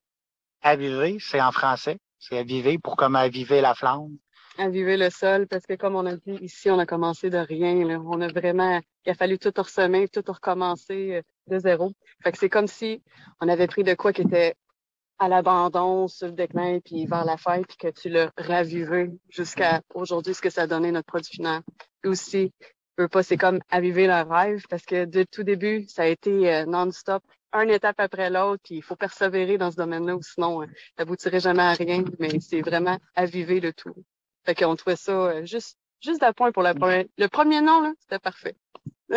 aviver, 0.61 1.19
c'est 1.21 1.41
en 1.41 1.53
français. 1.53 1.99
C'est 2.19 2.39
aviver 2.39 2.79
pour 2.79 2.97
comme 2.97 3.17
aviver 3.17 3.61
la 3.61 3.75
flamme. 3.75 4.17
Aviver 4.59 4.97
le 4.97 5.11
sol, 5.11 5.47
parce 5.47 5.65
que 5.65 5.75
comme 5.75 5.97
on 5.97 6.05
a 6.07 6.17
dit, 6.17 6.37
ici, 6.43 6.71
on 6.71 6.79
a 6.79 6.87
commencé 6.87 7.31
de 7.31 7.39
rien. 7.39 7.87
Là. 7.87 8.01
On 8.05 8.21
a 8.21 8.29
vraiment, 8.29 8.81
il 9.07 9.11
a 9.11 9.15
fallu 9.15 9.39
tout 9.39 9.53
ressemer, 9.57 10.09
tout 10.09 10.25
recommencer 10.27 11.15
euh, 11.15 11.23
de 11.49 11.59
zéro. 11.59 11.93
Fait 12.23 12.33
que 12.33 12.39
c'est 12.39 12.51
comme 12.51 12.67
si 12.67 13.03
on 13.41 13.49
avait 13.49 13.67
pris 13.67 13.83
de 13.83 13.95
quoi 13.95 14.13
qui 14.13 14.23
était 14.23 14.55
à 15.19 15.29
l'abandon, 15.29 16.09
sur 16.09 16.27
le 16.27 16.33
déclin, 16.33 16.81
puis 16.81 17.07
vers 17.07 17.25
la 17.25 17.37
fête, 17.37 17.67
puis 17.67 17.77
que 17.77 17.89
tu 17.89 18.09
l'as 18.09 18.31
ravivé 18.37 19.11
jusqu'à 19.31 19.81
aujourd'hui, 19.95 20.35
ce 20.35 20.43
que 20.43 20.51
ça 20.51 20.63
a 20.63 20.67
donné 20.67 20.91
notre 20.91 21.07
produit 21.07 21.37
final. 21.37 21.63
Puis 22.03 22.11
aussi, 22.11 22.53
veux 22.99 23.09
pas, 23.09 23.23
c'est 23.23 23.37
comme 23.37 23.61
aviver 23.71 24.07
le 24.07 24.23
rêve, 24.23 24.65
parce 24.69 24.85
que 24.85 25.05
de 25.05 25.25
tout 25.25 25.45
début, 25.45 25.87
ça 25.89 26.03
a 26.03 26.07
été 26.07 26.53
euh, 26.53 26.67
non-stop, 26.67 27.23
une 27.53 27.71
étape 27.71 28.01
après 28.01 28.31
l'autre, 28.31 28.63
puis 28.65 28.77
il 28.77 28.83
faut 28.83 28.97
persévérer 28.97 29.59
dans 29.59 29.71
ce 29.71 29.77
domaine-là, 29.77 30.17
ou 30.17 30.23
sinon, 30.23 30.63
euh, 30.63 30.67
t'aboutirais 30.97 31.41
jamais 31.41 31.63
à 31.63 31.73
rien, 31.73 32.05
mais 32.19 32.41
c'est 32.41 32.61
vraiment 32.61 32.99
aviver 33.15 33.61
le 33.61 33.73
tout. 33.73 33.95
Fait 34.45 34.55
qu'on 34.55 34.75
trouvait 34.77 34.97
ça 34.97 35.13
euh, 35.13 35.45
juste, 35.45 35.79
juste 36.01 36.23
à 36.23 36.33
point 36.33 36.53
pour 36.53 36.63
la 36.63 36.75
première. 36.75 37.05
Le 37.19 37.27
premier 37.29 37.61
nom, 37.61 37.81
là, 37.83 37.93
c'était 38.01 38.19
parfait. 38.19 38.57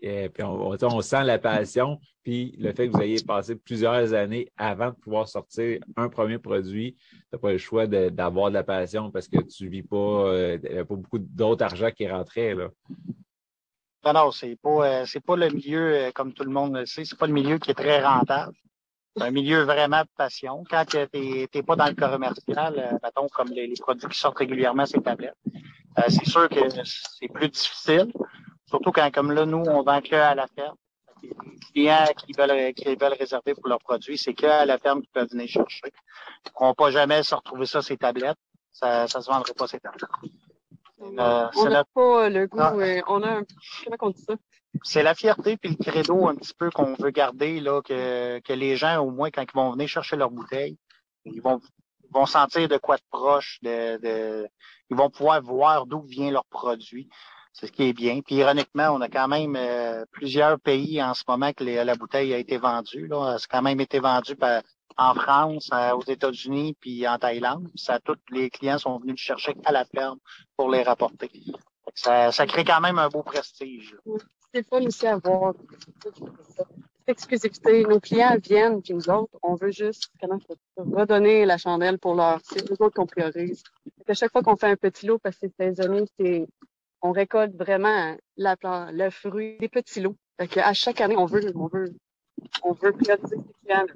Et 0.00 0.28
puis 0.28 0.42
on, 0.42 0.70
on- 0.70 0.76
on 0.82 1.00
sent 1.00 1.24
la 1.24 1.38
passion, 1.38 1.98
puis 2.22 2.54
le 2.58 2.72
fait 2.72 2.88
que 2.88 2.92
vous 2.92 3.02
ayez 3.02 3.22
passé 3.22 3.56
plusieurs 3.56 4.12
années 4.12 4.50
avant 4.56 4.90
de 4.90 4.94
pouvoir 4.94 5.28
sortir 5.28 5.80
un 5.96 6.08
premier 6.08 6.38
produit, 6.38 6.94
tu 6.94 7.16
n'as 7.32 7.38
pas 7.38 7.52
le 7.52 7.58
choix 7.58 7.86
de- 7.86 8.08
d'avoir 8.10 8.50
de, 8.50 8.54
la 8.54 8.62
passion 8.64 9.10
parce 9.10 9.28
que 9.28 9.38
tu 9.42 9.68
vis 9.68 9.82
pas, 9.82 9.96
euh, 9.96 10.58
il 10.62 10.68
y 10.68 10.72
avait 10.72 10.84
pas 10.84 10.94
beaucoup 10.94 11.18
d'autres 11.18 11.64
argent 11.64 11.90
qui 11.90 12.06
rentrait. 12.08 12.54
Là. 12.54 12.68
Non, 14.04 14.12
non, 14.12 14.30
c'est 14.30 14.56
pas, 14.56 15.00
euh, 15.02 15.04
c'est 15.06 15.24
pas 15.24 15.36
le 15.36 15.48
milieu, 15.48 15.94
euh, 15.94 16.10
comme 16.12 16.32
tout 16.34 16.44
le 16.44 16.50
monde 16.50 16.76
le 16.76 16.86
sait, 16.86 17.04
c'est 17.04 17.18
pas 17.18 17.26
le 17.26 17.32
milieu 17.32 17.58
qui 17.58 17.70
est 17.70 17.74
très 17.74 18.02
rentable. 18.04 18.54
C'est 19.16 19.22
un 19.22 19.30
milieu 19.30 19.62
vraiment 19.62 20.00
de 20.02 20.08
passion. 20.16 20.64
Quand 20.68 20.84
tu 20.86 20.96
n'es 20.96 21.62
pas 21.62 21.76
dans 21.76 21.86
le 21.86 21.94
commercial, 21.94 22.74
euh, 22.78 22.98
mettons, 23.02 23.28
comme 23.28 23.48
les, 23.48 23.66
les 23.68 23.76
produits 23.76 24.08
qui 24.08 24.18
sortent 24.18 24.38
régulièrement 24.38 24.86
ces 24.86 25.00
tablettes, 25.00 25.36
euh, 25.98 26.02
c'est 26.08 26.24
sûr 26.26 26.48
que 26.48 26.58
c'est 27.20 27.28
plus 27.28 27.48
difficile. 27.48 28.12
Surtout 28.66 28.90
quand, 28.90 29.08
comme 29.14 29.30
là, 29.30 29.46
nous, 29.46 29.58
on 29.66 29.82
vend 29.82 30.00
que 30.00 30.16
à 30.16 30.34
la 30.34 30.46
ferme. 30.48 30.76
Les 31.22 31.30
clients 31.72 32.06
qui 32.16 32.32
veulent, 32.32 32.74
qui 32.74 32.84
veulent 32.96 33.14
réserver 33.18 33.54
pour 33.54 33.68
leurs 33.68 33.78
produits, 33.78 34.18
c'est 34.18 34.34
que 34.34 34.46
à 34.46 34.66
la 34.66 34.78
ferme 34.78 35.00
qu'ils 35.00 35.10
peuvent 35.10 35.30
venir 35.30 35.48
chercher. 35.48 35.80
Ils 35.86 36.48
ne 36.48 36.50
pourront 36.50 36.74
pas 36.74 36.90
jamais 36.90 37.22
se 37.22 37.34
retrouver 37.34 37.66
ça, 37.66 37.82
ces 37.82 37.96
tablettes. 37.96 38.36
Ça 38.72 39.04
ne 39.04 39.06
se 39.06 39.18
vendrait 39.30 39.54
pas, 39.54 39.66
ces 39.68 39.78
tablettes. 39.80 40.02
Euh, 41.00 41.46
on 41.56 41.64
n'a 41.64 41.70
la- 41.70 41.84
pas 41.84 42.28
le 42.28 42.46
goût, 42.46 42.58
Ah. 42.60 42.72
euh, 42.74 43.00
on 43.08 43.22
a 43.22 43.28
un, 43.38 43.42
comment 43.84 43.96
on 44.00 44.10
dit 44.10 44.22
ça? 44.22 44.34
C'est 44.82 45.02
la 45.02 45.14
fierté 45.14 45.56
puis 45.56 45.76
le 45.78 45.84
credo 45.84 46.26
un 46.26 46.34
petit 46.34 46.54
peu 46.54 46.70
qu'on 46.70 46.94
veut 46.94 47.10
garder 47.10 47.60
là 47.60 47.80
que, 47.82 48.40
que 48.40 48.52
les 48.52 48.76
gens 48.76 48.98
au 48.98 49.10
moins 49.10 49.30
quand 49.30 49.42
ils 49.42 49.54
vont 49.54 49.70
venir 49.72 49.88
chercher 49.88 50.16
leur 50.16 50.30
bouteille 50.30 50.76
ils 51.24 51.40
vont 51.40 51.60
vont 52.12 52.26
sentir 52.26 52.68
de 52.68 52.76
quoi 52.76 52.96
de 52.96 53.02
proche 53.10 53.58
de, 53.62 53.98
de 53.98 54.48
ils 54.90 54.96
vont 54.96 55.10
pouvoir 55.10 55.42
voir 55.42 55.86
d'où 55.86 56.02
vient 56.02 56.30
leur 56.30 56.44
produit 56.46 57.08
c'est 57.52 57.66
ce 57.66 57.72
qui 57.72 57.84
est 57.84 57.92
bien 57.92 58.20
puis 58.20 58.36
ironiquement 58.36 58.90
on 58.90 59.00
a 59.00 59.08
quand 59.08 59.28
même 59.28 59.56
euh, 59.56 60.04
plusieurs 60.10 60.58
pays 60.60 61.02
en 61.02 61.14
ce 61.14 61.22
moment 61.26 61.52
que 61.52 61.64
la 61.64 61.94
bouteille 61.94 62.34
a 62.34 62.38
été 62.38 62.56
vendue 62.58 63.06
là 63.06 63.36
c'est 63.38 63.48
quand 63.48 63.62
même 63.62 63.80
été 63.80 64.00
vendu 64.00 64.34
en 64.96 65.14
France, 65.14 65.70
euh, 65.72 65.92
aux 65.92 66.04
États-Unis, 66.04 66.76
puis 66.80 67.06
en 67.06 67.18
Thaïlande. 67.18 67.68
Ça, 67.74 67.98
tous 68.00 68.16
les 68.30 68.50
clients 68.50 68.78
sont 68.78 68.98
venus 68.98 69.14
le 69.14 69.18
chercher 69.18 69.54
à 69.64 69.72
la 69.72 69.84
ferme 69.84 70.18
pour 70.56 70.70
les 70.70 70.82
rapporter. 70.82 71.30
Ça, 71.94 72.32
ça 72.32 72.46
crée 72.46 72.64
quand 72.64 72.80
même 72.80 72.98
un 72.98 73.08
beau 73.08 73.22
prestige. 73.22 73.96
C'est 74.54 74.64
fun 74.68 74.82
aussi 74.86 75.06
à 75.06 75.16
voir. 75.16 75.54
Cette 76.04 76.68
exclusivité. 77.08 77.82
Nos 77.82 77.98
clients 77.98 78.36
viennent, 78.40 78.80
puis 78.80 78.94
nous 78.94 79.10
autres, 79.10 79.36
on 79.42 79.56
veut 79.56 79.72
juste, 79.72 80.12
comment 80.20 80.38
redonner 80.76 81.44
la 81.44 81.58
chandelle 81.58 81.98
pour 81.98 82.14
leur, 82.14 82.40
c'est 82.44 82.70
nous 82.70 82.76
autres 82.78 82.94
qu'on 82.94 83.06
priorise. 83.06 83.64
Qu'à 84.06 84.14
chaque 84.14 84.30
fois 84.30 84.42
qu'on 84.44 84.54
fait 84.54 84.68
un 84.68 84.76
petit 84.76 85.06
lot, 85.06 85.18
parce 85.18 85.36
que 85.36 85.48
c'est 85.58 85.74
saisonnier, 85.74 86.04
c'est, 86.18 86.46
on 87.02 87.10
récolte 87.10 87.56
vraiment 87.56 88.16
la 88.36 88.56
le 88.92 89.10
fruit, 89.10 89.58
des 89.58 89.68
petits 89.68 90.00
lots. 90.00 90.16
Fait 90.38 90.46
qu'à 90.46 90.72
chaque 90.72 91.00
année, 91.00 91.16
on 91.16 91.26
veut, 91.26 91.52
on 91.56 91.66
veut, 91.66 91.92
on 92.62 92.72
veut 92.74 92.92
prioriser 92.92 93.36
ces 93.36 93.66
clients. 93.66 93.86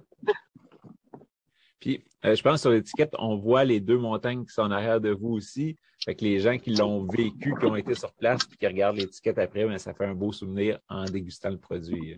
Euh, 2.25 2.35
je 2.35 2.43
pense 2.43 2.61
sur 2.63 2.71
l'étiquette, 2.71 3.15
on 3.19 3.37
voit 3.37 3.65
les 3.65 3.81
deux 3.81 3.99
montagnes 3.99 4.45
qui 4.45 4.53
sont 4.53 4.63
en 4.63 4.71
arrière 4.71 5.01
de 5.01 5.11
vous 5.11 5.31
aussi. 5.35 5.77
Fait 6.05 6.21
les 6.21 6.41
gens 6.41 6.59
qui 6.59 6.75
l'ont 6.75 7.05
vécu, 7.07 7.55
qui 7.59 7.67
ont 7.67 7.77
été 7.77 7.95
sur 7.95 8.13
place, 8.15 8.45
puis 8.45 8.57
qui 8.57 8.67
regardent 8.67 8.97
l'étiquette 8.97 9.39
après, 9.39 9.65
ben, 9.65 9.79
ça 9.79 9.95
fait 9.95 10.07
un 10.07 10.15
beau 10.15 10.33
souvenir 10.33 10.79
en 10.89 11.05
dégustant 11.05 11.51
le 11.51 11.59
produit. 11.59 12.17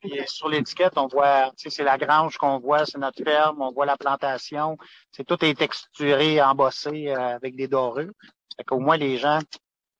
Puis 0.00 0.12
sur 0.26 0.48
l'étiquette, 0.48 0.92
on 0.96 1.06
voit, 1.08 1.52
c'est 1.56 1.82
la 1.84 1.98
grange 1.98 2.36
qu'on 2.38 2.58
voit, 2.58 2.86
c'est 2.86 2.98
notre 2.98 3.22
ferme, 3.22 3.60
on 3.60 3.72
voit 3.72 3.86
la 3.86 3.96
plantation. 3.96 4.76
C'est 5.10 5.24
tout 5.24 5.42
est 5.44 5.54
texturé, 5.54 6.40
embossé 6.40 7.08
euh, 7.08 7.16
avec 7.36 7.56
des 7.56 7.66
dorures. 7.68 8.12
Fait 8.56 8.64
qu'au 8.64 8.78
moins 8.78 8.96
les 8.96 9.16
gens, 9.16 9.40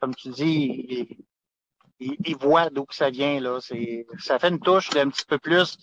comme 0.00 0.14
tu 0.14 0.28
dis, 0.31 0.87
ils, 0.88 1.16
ils- 1.99 2.16
ils 2.25 2.37
voient 2.37 2.71
d'où 2.71 2.85
ça 2.90 3.11
vient 3.11 3.40
là. 3.40 3.59
C'est, 3.61 4.07
ça 4.19 4.38
fait 4.38 4.49
une 4.49 4.61
touche 4.61 4.90
d'un 4.90 5.09
petit 5.09 5.25
peu 5.26 5.38
plus 5.38 5.76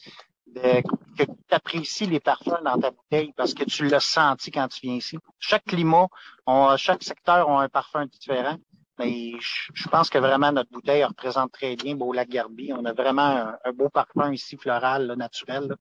que 0.53 1.23
tu 1.23 1.33
apprécies 1.51 2.05
les 2.05 2.19
parfums 2.19 2.61
dans 2.63 2.79
ta 2.79 2.91
bouteille 2.91 3.33
parce 3.35 3.53
que 3.53 3.63
tu 3.63 3.87
l'as 3.87 3.99
senti 3.99 4.51
quand 4.51 4.67
tu 4.67 4.81
viens 4.87 4.95
ici. 4.95 5.17
Chaque 5.39 5.65
climat, 5.65 6.07
on, 6.45 6.75
chaque 6.77 7.03
secteur 7.03 7.49
a 7.49 7.63
un 7.63 7.69
parfum 7.69 8.05
différent. 8.05 8.57
Mais 8.99 9.31
je, 9.39 9.89
pense 9.89 10.09
que 10.09 10.19
vraiment 10.19 10.51
notre 10.51 10.69
bouteille 10.69 11.03
représente 11.03 11.51
très 11.51 11.75
bien 11.75 11.95
Beau 11.95 12.13
Lac 12.13 12.29
Garbi. 12.29 12.71
On 12.73 12.85
a 12.85 12.93
vraiment 12.93 13.53
un, 13.63 13.73
beau 13.73 13.89
parfum 13.89 14.31
ici 14.31 14.55
floral, 14.55 15.13
naturel. 15.17 15.75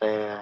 C'est 0.00 0.36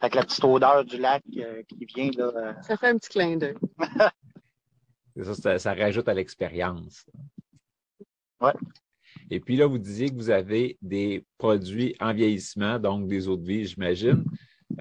avec 0.00 0.16
la 0.16 0.22
petite 0.24 0.44
odeur 0.44 0.84
du 0.84 0.98
lac 0.98 1.22
euh, 1.36 1.62
qui 1.62 1.84
vient. 1.84 2.10
Là, 2.16 2.32
euh. 2.34 2.54
Ça 2.62 2.76
fait 2.76 2.88
un 2.88 2.98
petit 2.98 3.10
clin 3.10 3.36
d'œil. 3.36 3.54
ça, 5.40 5.58
ça, 5.60 5.74
rajoute 5.74 6.08
à 6.08 6.14
l'expérience. 6.14 7.06
Ouais. 8.40 8.52
Et 9.30 9.40
puis 9.40 9.56
là, 9.56 9.66
vous 9.66 9.78
disiez 9.78 10.10
que 10.10 10.14
vous 10.14 10.30
avez 10.30 10.76
des 10.82 11.24
produits 11.38 11.94
en 12.00 12.12
vieillissement, 12.12 12.78
donc 12.78 13.06
des 13.06 13.28
eaux 13.28 13.36
de 13.36 13.46
vie, 13.46 13.64
j'imagine. 13.64 14.24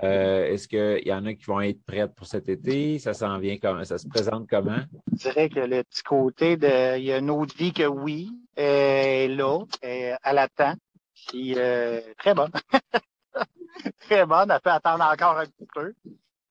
Euh, 0.03 0.45
est-ce 0.45 0.67
qu'il 0.67 1.07
y 1.07 1.13
en 1.13 1.25
a 1.25 1.33
qui 1.33 1.45
vont 1.45 1.61
être 1.61 1.83
prêtes 1.85 2.15
pour 2.15 2.27
cet 2.27 2.49
été? 2.49 2.99
Ça 2.99 3.13
s'en 3.13 3.37
vient 3.39 3.57
comment? 3.57 3.83
Ça 3.83 3.97
se 3.97 4.07
présente 4.07 4.47
comment? 4.49 4.79
Je 5.11 5.17
dirais 5.17 5.49
que 5.49 5.59
le 5.59 5.83
petit 5.83 6.03
côté 6.03 6.57
de. 6.57 6.97
Il 6.97 7.03
y 7.03 7.11
a 7.11 7.17
une 7.17 7.29
eau 7.29 7.45
de 7.45 7.53
vie 7.53 7.73
que 7.73 7.85
oui, 7.85 8.31
est 8.55 9.27
là, 9.27 9.59
est 9.81 10.13
à 10.23 10.33
l'attente. 10.33 10.79
Puis 11.27 11.55
euh, 11.57 12.01
très 12.17 12.33
bonne. 12.33 12.51
très 14.01 14.25
bonne. 14.25 14.51
Elle 14.51 14.61
peut 14.61 14.69
attendre 14.69 15.03
encore 15.03 15.37
un 15.37 15.45
petit 15.45 15.67
peu. 15.73 15.93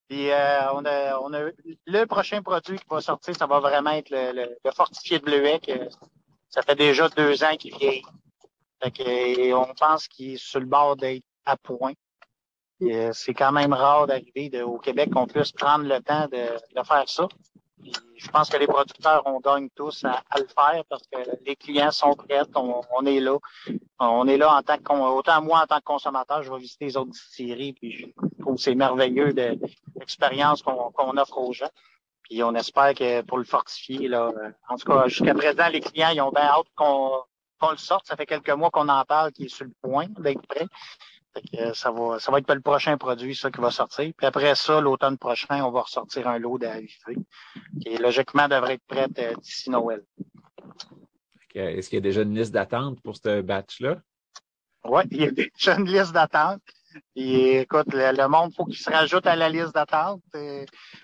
Puis 0.09 0.31
euh, 0.31 0.73
on, 0.75 0.85
a, 0.85 1.19
on 1.21 1.33
a 1.33 1.51
le 1.87 2.05
prochain 2.05 2.43
produit 2.43 2.79
qui 2.79 2.85
va 2.91 3.01
sortir, 3.01 3.35
ça 3.37 3.47
va 3.47 3.61
vraiment 3.61 3.93
être 3.93 4.11
le, 4.11 4.57
fortifié 4.75 5.21
de 5.21 5.25
bleuet. 5.25 5.61
Que 5.61 5.73
ça 6.51 6.63
fait 6.63 6.75
déjà 6.75 7.09
deux 7.09 7.43
ans 7.45 7.57
qu'il 7.57 7.77
vieillit. 7.77 8.03
Fait 8.83 8.91
que, 8.91 9.53
on 9.55 9.73
pense 9.75 10.09
qu'il 10.09 10.35
est 10.35 10.37
sur 10.37 10.61
le 10.61 10.67
bord 10.67 10.97
d'être 10.97 11.25
à 11.45 11.57
point. 11.57 11.93
Euh, 12.83 13.11
c'est 13.13 13.35
quand 13.35 13.53
même 13.53 13.73
rare 13.73 14.07
d'arriver 14.07 14.63
au 14.63 14.79
Québec 14.79 15.11
qu'on 15.13 15.27
puisse 15.27 15.53
prendre 15.53 15.85
le 15.85 16.01
temps 16.01 16.27
de, 16.29 16.83
faire 16.83 17.09
ça. 17.09 17.29
je 18.17 18.29
pense 18.29 18.49
que 18.49 18.57
les 18.57 18.67
producteurs, 18.67 19.23
on 19.27 19.39
gagne 19.39 19.69
tous 19.75 20.03
à, 20.05 20.23
le 20.39 20.47
faire 20.47 20.83
parce 20.89 21.03
que 21.13 21.19
les 21.45 21.57
clients 21.57 21.91
sont 21.91 22.15
prêts, 22.15 22.41
on, 22.55 23.05
est 23.05 23.21
là. 23.21 23.37
On 23.99 24.27
est 24.27 24.39
là 24.39 24.57
en 24.57 24.63
tant 24.63 24.79
que, 24.79 24.93
autant 24.93 25.43
moi 25.43 25.63
en 25.63 25.67
tant 25.67 25.79
que 25.79 25.85
consommateur, 25.85 26.43
je 26.43 26.51
vais 26.51 26.59
visiter 26.59 26.87
les 26.87 26.97
autres 26.97 27.11
distilleries, 27.11 27.75
puis 27.75 27.93
je 27.93 28.07
trouve 28.41 28.57
que 28.57 28.63
c'est 28.63 28.75
merveilleux 28.75 29.35
de 29.35 29.59
l'expérience 29.97 30.63
qu'on 30.63 31.17
offre 31.19 31.37
aux 31.37 31.53
gens. 31.53 31.71
Puis 32.31 32.45
on 32.45 32.55
espère 32.55 32.95
que 32.95 33.23
pour 33.23 33.39
le 33.39 33.45
fortifier, 33.45 34.07
là, 34.07 34.31
en 34.69 34.77
tout 34.77 34.87
cas, 34.87 35.09
jusqu'à 35.09 35.35
présent, 35.35 35.69
les 35.69 35.81
clients, 35.81 36.11
ils 36.11 36.21
ont 36.21 36.31
bien 36.31 36.45
hâte 36.45 36.69
qu'on 36.77 37.25
le 37.73 37.77
sorte. 37.77 38.07
Ça 38.07 38.15
fait 38.15 38.25
quelques 38.25 38.51
mois 38.51 38.71
qu'on 38.71 38.89
en 38.89 39.05
parle, 39.05 39.33
qui 39.33 39.47
est 39.47 39.49
sur 39.49 39.65
le 39.65 39.73
point 39.83 40.07
d'être 40.21 40.47
prêt. 40.47 40.67
Euh, 41.55 41.75
ça 41.75 41.91
va, 41.91 42.21
ça 42.21 42.31
va 42.31 42.39
être 42.39 42.55
le 42.55 42.61
prochain 42.61 42.97
produit, 42.97 43.35
ça, 43.35 43.51
qui 43.51 43.61
va 43.61 43.73
sortir. 43.73 44.13
Puis 44.17 44.27
après 44.27 44.55
ça, 44.55 44.81
l'automne 44.81 45.19
prochain, 45.19 45.65
on 45.65 45.73
va 45.73 45.83
ressortir 45.83 46.29
un 46.29 46.39
lot 46.39 46.57
d'AVV 46.59 47.17
qui, 47.83 47.97
logiquement, 47.99 48.47
devrait 48.47 48.75
être 48.75 48.87
prêt 48.87 49.09
euh, 49.19 49.35
d'ici 49.35 49.69
Noël. 49.69 50.05
Est-ce 51.53 51.89
qu'il 51.89 51.97
y 51.97 51.99
a 51.99 52.03
déjà 52.03 52.23
une 52.23 52.37
liste 52.37 52.53
d'attente 52.53 53.01
pour 53.03 53.17
ce 53.17 53.41
batch-là? 53.41 53.97
Oui, 54.85 55.03
il 55.11 55.21
y 55.21 55.25
a 55.25 55.31
déjà 55.33 55.77
une 55.77 55.87
liste 55.87 56.13
d'attente. 56.13 56.63
Et 57.15 57.61
écoute, 57.61 57.89
le, 57.93 58.29
monde, 58.29 58.53
faut 58.55 58.65
qu'il 58.65 58.79
se 58.79 58.91
rajoute 58.91 59.27
à 59.27 59.37
la 59.37 59.49
liste 59.49 59.75
d'attente. 59.75 60.23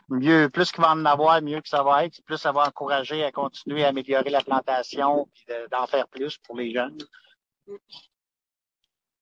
Mieux, 0.08 0.48
plus 0.48 0.72
qu'il 0.72 0.82
va 0.82 0.92
en 0.92 1.04
avoir, 1.04 1.40
mieux 1.42 1.60
que 1.60 1.68
ça 1.68 1.82
va 1.82 2.04
être. 2.04 2.22
Plus 2.24 2.38
ça 2.38 2.52
va 2.52 2.66
encourager 2.66 3.22
à 3.24 3.32
continuer 3.32 3.84
à 3.84 3.88
améliorer 3.88 4.30
la 4.30 4.42
plantation 4.42 5.28
et 5.48 5.52
d'en 5.70 5.86
faire 5.86 6.08
plus 6.08 6.38
pour 6.38 6.56
les 6.56 6.72
jeunes. 6.72 6.98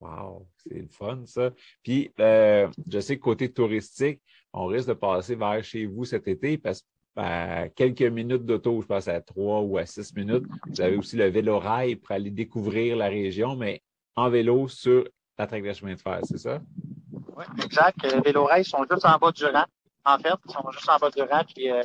Wow, 0.01 0.47
c'est 0.57 0.75
le 0.75 0.89
fun, 0.89 1.23
ça. 1.27 1.51
Puis, 1.83 2.13
euh, 2.21 2.69
je 2.91 3.01
sais 3.01 3.17
que 3.17 3.23
côté 3.23 3.51
touristique, 3.51 4.21
on 4.53 4.67
risque 4.67 4.89
de 4.89 4.95
passer 4.95 5.35
vers 5.35 5.65
chez 5.65 5.87
vous 5.87 6.05
cet 6.05 6.29
été 6.29 6.59
parce 6.59 6.83
que 6.83 6.87
à 7.17 7.69
quelques 7.69 8.03
minutes 8.03 8.45
d'auto, 8.45 8.81
je 8.81 8.87
pense 8.87 9.09
à 9.09 9.21
trois 9.21 9.61
ou 9.61 9.79
à 9.79 9.87
six 9.87 10.15
minutes, 10.15 10.45
vous 10.67 10.81
avez 10.81 10.97
aussi 10.97 11.17
le 11.17 11.27
vélo 11.27 11.59
rail 11.59 11.97
pour 11.97 12.13
aller 12.13 12.31
découvrir 12.31 12.97
la 12.97 13.09
région, 13.09 13.55
mais 13.57 13.83
en 14.17 14.31
vélo 14.31 14.69
sur 14.69 15.07
la 15.39 15.47
traque 15.47 15.63
de 15.63 15.73
chemin 15.73 15.95
de 15.95 16.01
fer, 16.01 16.21
c'est 16.25 16.39
ça? 16.39 16.61
Oui, 17.37 17.45
exact. 17.63 18.03
Les 18.03 18.21
vélo 18.21 18.45
rail 18.45 18.65
sont 18.65 18.85
juste 18.91 19.05
en 19.05 19.19
bas 19.19 19.33
du 19.33 19.45
rang. 19.45 19.65
En 20.05 20.19
fait, 20.19 20.35
ils 20.47 20.53
sont 20.53 20.71
juste 20.71 20.89
en 20.89 20.99
bas 20.99 21.11
du 21.11 21.23
rang, 21.23 21.43
puis 21.45 21.71
euh, 21.71 21.83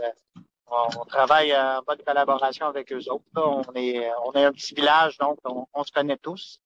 on, 0.68 1.06
travaille 1.06 1.56
en 1.56 1.82
bonne 1.88 2.02
collaboration 2.06 2.68
avec 2.68 2.92
eux 2.92 3.10
autres. 3.10 3.24
On 3.36 3.64
est 3.76 4.10
on 4.26 4.32
est 4.34 4.46
un 4.46 4.52
petit 4.52 4.76
village, 4.76 5.18
donc 5.18 5.40
on, 5.44 5.84
se 5.84 5.92
connaît 5.92 6.18
tous. 6.18 6.62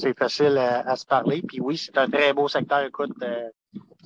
c'est 0.00 0.18
facile 0.18 0.58
à, 0.58 0.96
se 0.96 1.06
parler. 1.06 1.42
Puis 1.42 1.60
oui, 1.60 1.76
c'est 1.76 1.96
un 1.98 2.08
très 2.08 2.32
beau 2.32 2.48
secteur. 2.48 2.80
Écoute, 2.80 3.12
euh, 3.22 3.48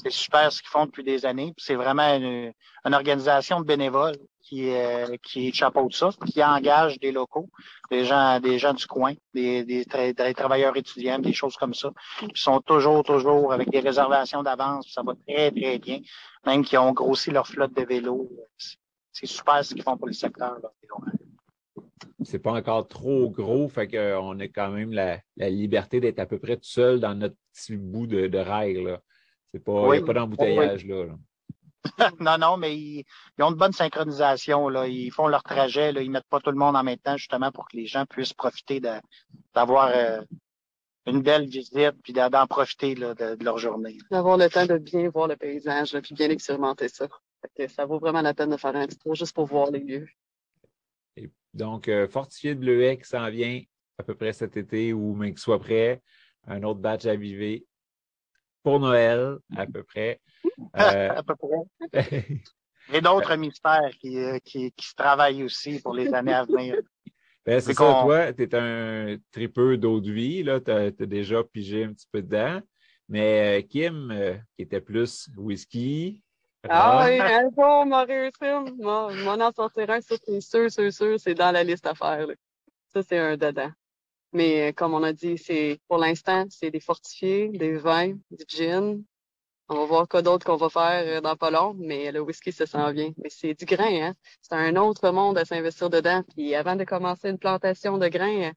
c'est 0.03 0.11
super 0.11 0.53
ce 0.53 0.61
qu'ils 0.61 0.71
font 0.71 0.87
depuis 0.87 1.05
des 1.05 1.25
années. 1.25 1.55
c'est 1.57 1.77
vraiment 1.77 2.15
une, 2.15 2.53
organisation 2.85 3.61
de 3.61 3.65
bénévoles 3.65 4.17
qui, 4.47 4.71
euh, 4.71 5.17
qui 5.23 5.53
chapeaute 5.53 5.95
ça, 5.95 6.11
qui 6.27 6.43
engage 6.43 6.99
des 7.01 7.13
locaux, 7.13 7.49
des 7.91 8.05
gens, 8.05 8.39
des 8.41 8.59
gens 8.59 8.75
du 8.75 8.87
coin, 8.87 9.13
des, 9.35 9.65
des, 9.65 9.85
travailleurs 10.35 10.77
étudiants, 10.77 11.19
des 11.19 11.33
choses 11.33 11.57
comme 11.57 11.75
ça. 11.75 11.91
Ils 12.23 12.37
sont 12.37 12.61
toujours, 12.61 13.03
toujours 13.03 13.53
avec 13.53 13.71
des 13.71 13.81
réservations 13.81 14.43
d'avance. 14.43 14.93
Ça 14.93 15.03
va 15.03 15.15
très, 15.27 15.51
très 15.51 15.79
bien. 15.79 16.01
Même 16.45 16.65
qui 16.65 16.77
ont 16.77 16.93
grossi 16.93 17.31
leur 17.31 17.47
flotte 17.47 17.75
de 17.75 17.83
vélos 17.83 18.31
c'est 19.19 19.27
super 19.27 19.65
ce 19.65 19.73
qu'ils 19.73 19.83
font 19.83 19.97
pour 19.97 20.09
le 20.09 20.13
secteur. 20.13 20.59
C'est 22.23 22.39
pas 22.39 22.53
encore 22.53 22.87
trop 22.87 23.31
gros, 23.31 23.69
fait 23.69 23.89
qu'on 23.89 24.39
a 24.41 24.49
quand 24.49 24.71
même 24.71 24.93
la, 24.93 25.21
liberté 25.39 26.01
d'être 26.01 26.19
à 26.19 26.27
peu 26.27 26.39
près 26.39 26.57
tout 26.57 26.65
seul 26.65 27.01
dans 27.01 27.15
notre 27.15 27.37
petit 27.55 27.77
bout 27.77 28.07
de, 28.07 28.27
de 28.27 28.39
rail. 28.39 28.85
C'est 29.53 29.65
pas, 29.65 29.95
il 29.95 29.99
n'y 29.99 30.03
a 30.03 30.07
pas 30.07 30.13
d'embouteillage 30.13 30.85
là. 30.85 31.07
non, 32.21 32.39
non, 32.39 32.57
mais 32.57 32.77
ils, 32.77 33.05
ont 33.41 33.51
de 33.51 33.57
bonne 33.57 33.73
synchronisation. 33.73 34.69
Là. 34.69 34.87
Ils 34.87 35.11
font 35.11 35.29
leur 35.29 35.43
trajet. 35.43 35.93
Là. 35.93 36.03
Ils 36.03 36.11
mettent 36.11 36.29
pas 36.29 36.41
tout 36.41 36.51
le 36.51 36.57
monde 36.57 36.77
en 36.77 36.83
même 36.83 36.99
temps, 36.99 37.17
justement, 37.17 37.51
pour 37.53 37.69
que 37.69 37.77
les 37.77 37.87
gens 37.87 38.07
puissent 38.07 38.35
profiter 38.35 38.81
d'avoir 39.55 39.89
euh, 39.89 40.21
une 41.07 41.23
belle 41.23 41.47
visite 41.47 41.95
puis 42.03 42.13
d'en 42.13 42.47
profiter 42.47 42.95
de, 42.95 43.43
leur 43.43 43.59
journée. 43.59 43.99
D'avoir 44.11 44.37
le 44.37 44.49
temps 44.49 44.67
de 44.67 44.79
bien 44.79 45.09
voir 45.09 45.29
le 45.29 45.37
paysage, 45.37 45.95
et 45.95 46.01
puis 46.01 46.15
bien 46.15 46.31
expérimenter 46.31 46.89
ça 46.89 47.07
ça 47.69 47.85
vaut 47.85 47.99
vraiment 47.99 48.23
la 48.23 48.35
peine 48.35 48.51
de 48.51 48.57
faire 48.57 48.75
un 48.77 48.87
petit 48.87 48.99
tour 48.99 49.15
juste 49.15 49.35
pour 49.35 49.47
voir 49.47 49.71
les 49.71 49.81
lieux. 49.81 50.09
donc, 51.55 51.89
euh, 51.89 52.09
Fortifié 52.09 52.55
de 52.55 52.61
Bleuet 52.61 52.99
qui 52.99 53.09
s'en 53.09 53.29
vient 53.31 53.63
à 53.99 54.03
peu 54.03 54.15
près 54.15 54.33
cet 54.33 54.57
été 54.57 54.93
ou 54.93 55.15
mais 55.15 55.33
qui 55.33 55.41
soit 55.41 55.59
prêt. 55.59 56.03
Un 56.47 56.63
autre 56.63 56.81
batch 56.81 57.07
à 57.07 57.17
vivre 57.17 57.65
pour 58.63 58.79
Noël, 58.79 59.39
à 59.57 59.67
peu 59.67 59.83
près. 59.83 60.21
Euh, 60.59 61.09
à 61.17 61.23
peu 61.23 61.35
près. 61.37 61.93
Et 62.93 63.01
d'autres 63.01 63.35
mystères 63.37 63.91
qui, 64.01 64.17
euh, 64.19 64.39
qui, 64.45 64.71
qui, 64.73 64.87
se 64.87 64.95
travaillent 64.95 65.43
aussi 65.43 65.81
pour 65.81 65.93
les 65.93 66.15
années 66.15 66.33
à 66.33 66.45
venir. 66.45 66.77
Ben, 67.45 67.61
c'est 67.61 67.75
ça, 67.75 68.01
toi, 68.03 68.33
tu 68.33 68.43
es 68.45 68.55
un 68.55 69.17
tripeux 69.33 69.77
d'eau 69.77 70.01
de 70.01 70.13
vie, 70.13 70.45
là, 70.45 70.61
tu 70.61 70.71
as, 70.71 70.91
déjà 70.91 71.43
pigé 71.43 71.85
un 71.85 71.93
petit 71.93 72.07
peu 72.11 72.23
dedans. 72.23 72.61
Mais 73.09 73.67
Kim, 73.69 74.13
qui 74.57 74.63
était 74.63 74.81
plus 74.81 75.29
whisky, 75.37 76.23
ah, 76.69 77.07
oui, 77.07 77.21
un 77.21 77.43
jour, 77.43 77.83
on 77.83 77.87
m'a 77.87 78.05
réussi. 78.05 78.39
Mon 78.79 79.41
en 79.41 79.53
sortir 79.53 79.91
un, 79.91 80.01
ça, 80.01 80.17
c'est 80.25 80.41
sûr, 80.41 80.71
sûr, 80.71 80.93
sûr, 80.93 81.21
c'est 81.21 81.35
dans 81.35 81.53
la 81.53 81.63
liste 81.63 81.87
à 81.87 81.95
faire. 81.95 82.27
Ça, 82.93 83.03
c'est 83.03 83.19
un 83.19 83.37
dedans. 83.37 83.71
Mais 84.33 84.69
euh, 84.69 84.73
comme 84.73 84.95
on 84.95 85.03
a 85.03 85.13
dit, 85.13 85.39
c'est 85.39 85.81
pour 85.89 85.99
l'instant, 85.99 86.47
c'est 86.51 86.71
des 86.71 86.81
fortifiés, 86.81 87.49
des 87.49 87.77
vins, 87.77 88.15
du 88.31 88.45
gin. 88.49 89.03
On 89.69 89.75
va 89.77 89.85
voir 89.85 90.09
quoi 90.09 90.23
d'autre 90.23 90.47
qu'on 90.47 90.57
va 90.57 90.69
faire 90.69 91.05
euh, 91.07 91.21
dans 91.21 91.37
pas 91.37 91.51
long, 91.51 91.75
mais 91.77 92.13
le 92.13 92.21
whisky, 92.21 92.53
ça 92.53 92.67
s'en 92.67 92.93
vient. 92.93 93.13
Mais 93.19 93.31
c'est 93.31 93.55
du 93.55 93.65
grain, 93.65 94.09
hein. 94.09 94.15
C'est 94.41 94.55
un 94.55 94.77
autre 94.77 95.11
monde 95.11 95.39
à 95.39 95.45
s'investir 95.45 95.91
dedans. 95.91 96.23
Puis 96.35 96.55
avant 96.55 96.77
de 96.77 96.85
commencer 96.85 97.29
une 97.29 97.39
plantation 97.39 97.99
de 97.99 98.09
grains, 98.09 98.53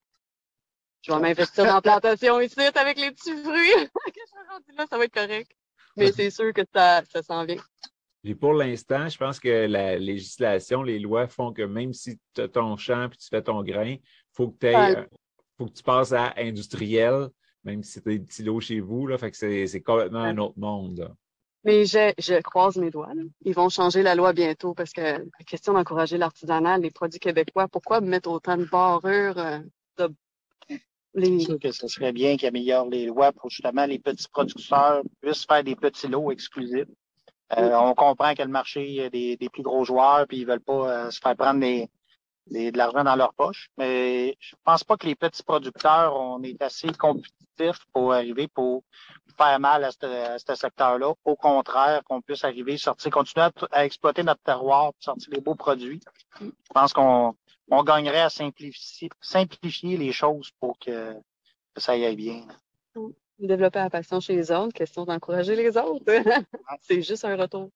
je 1.01 1.11
vais 1.11 1.19
m'investir 1.19 1.65
dans 1.65 1.75
la 1.75 1.81
plantation 1.81 2.39
ici 2.39 2.59
avec 2.75 2.99
les 2.99 3.11
petits 3.11 3.35
fruits. 3.35 3.89
là, 4.77 4.85
ça 4.87 4.97
va 4.97 5.05
être 5.05 5.13
correct. 5.13 5.51
Mais 5.97 6.11
c'est 6.11 6.29
sûr 6.29 6.53
que 6.53 6.61
ça, 6.73 7.01
ça 7.11 7.23
s'en 7.23 7.45
vient. 7.45 7.61
Et 8.23 8.35
pour 8.35 8.53
l'instant, 8.53 9.07
je 9.07 9.17
pense 9.17 9.39
que 9.39 9.65
la 9.65 9.97
législation, 9.97 10.83
les 10.83 10.99
lois 10.99 11.27
font 11.27 11.53
que 11.53 11.61
même 11.61 11.93
si 11.93 12.19
tu 12.33 12.41
as 12.41 12.49
ton 12.49 12.75
champ 12.77 13.05
et 13.05 13.15
tu 13.15 13.27
fais 13.29 13.41
ton 13.41 13.63
grain, 13.63 13.95
il 13.95 14.01
faut 14.33 14.49
que 14.49 15.07
faut 15.57 15.65
que 15.65 15.73
tu 15.73 15.83
passes 15.83 16.13
à 16.13 16.33
industriel, 16.37 17.29
même 17.63 17.83
si 17.83 17.93
c'est 17.93 18.05
des 18.05 18.19
petits 18.19 18.43
lots 18.43 18.59
chez 18.59 18.79
vous. 18.79 19.07
Là, 19.07 19.17
fait 19.17 19.31
que 19.31 19.37
c'est 19.37 19.81
complètement 19.81 20.19
un 20.19 20.37
autre 20.37 20.57
monde. 20.57 21.13
Mais 21.65 21.85
je, 21.85 22.13
je, 22.17 22.41
croise 22.41 22.77
mes 22.77 22.89
doigts. 22.89 23.11
Ils 23.43 23.53
vont 23.53 23.67
changer 23.69 24.01
la 24.01 24.15
loi 24.15 24.31
bientôt 24.31 24.73
parce 24.73 24.91
que 24.91 25.01
la 25.01 25.45
question 25.45 25.73
d'encourager 25.73 26.17
l'artisanal, 26.17 26.81
les 26.81 26.91
produits 26.91 27.19
québécois, 27.19 27.67
pourquoi 27.67 27.99
mettre 27.99 28.29
autant 28.29 28.55
de 28.55 28.63
barrures 28.63 29.37
euh, 29.37 29.59
de 29.97 30.09
les... 31.15 31.39
sûr 31.39 31.59
que 31.59 31.71
ce 31.71 31.87
serait 31.87 32.13
bien 32.13 32.37
qu'ils 32.37 32.47
améliorent 32.47 32.87
les 32.87 33.07
lois 33.07 33.33
pour 33.33 33.49
justement 33.49 33.85
les 33.85 33.99
petits 33.99 34.27
producteurs 34.31 35.01
puissent 35.21 35.45
faire 35.45 35.63
des 35.63 35.75
petits 35.75 36.07
lots 36.07 36.31
exclusifs. 36.31 36.87
Euh, 37.57 37.75
on 37.75 37.93
comprend 37.93 38.35
que 38.35 38.43
le 38.43 38.49
marché 38.49 39.03
a 39.03 39.09
des, 39.09 39.35
des, 39.35 39.49
plus 39.49 39.63
gros 39.63 39.83
joueurs, 39.83 40.27
puis 40.27 40.37
ils 40.37 40.45
veulent 40.45 40.61
pas 40.61 41.07
euh, 41.07 41.11
se 41.11 41.19
faire 41.19 41.35
prendre 41.35 41.59
des, 41.59 41.89
de 42.51 42.77
l'argent 42.77 43.03
dans 43.03 43.15
leur 43.15 43.33
poche. 43.33 43.69
Mais 43.77 44.35
je 44.39 44.55
pense 44.63 44.83
pas 44.83 44.97
que 44.97 45.07
les 45.07 45.15
petits 45.15 45.43
producteurs, 45.43 46.15
on 46.15 46.41
est 46.43 46.61
assez 46.61 46.91
compétitifs 46.91 47.85
pour 47.93 48.13
arriver 48.13 48.47
pour 48.47 48.83
faire 49.37 49.59
mal 49.59 49.83
à 49.83 49.91
ce, 49.91 50.55
secteur-là. 50.55 51.13
Au 51.23 51.35
contraire, 51.35 52.03
qu'on 52.03 52.21
puisse 52.21 52.43
arriver, 52.43 52.77
sortir, 52.77 53.11
continuer 53.11 53.47
à, 53.71 53.85
exploiter 53.85 54.23
notre 54.23 54.41
terroir, 54.41 54.93
sortir 54.99 55.29
des 55.31 55.41
beaux 55.41 55.55
produits. 55.55 56.01
Je 56.41 56.47
pense 56.73 56.93
qu'on 56.93 57.35
on 57.71 57.83
gagnerait 57.83 58.21
à 58.21 58.29
simplifier, 58.29 59.09
simplifier 59.21 59.97
les 59.97 60.11
choses 60.11 60.51
pour 60.59 60.77
que, 60.79 61.15
ça 61.77 61.95
y 61.95 62.05
aille 62.05 62.15
bien. 62.15 62.45
Développer 63.37 63.79
la 63.79 63.89
passion 63.89 64.19
chez 64.19 64.35
les 64.35 64.51
autres, 64.51 64.73
question 64.73 65.05
d'encourager 65.05 65.55
les 65.55 65.77
autres. 65.77 66.03
C'est 66.81 67.01
juste 67.01 67.23
un 67.23 67.37
retour. 67.37 67.69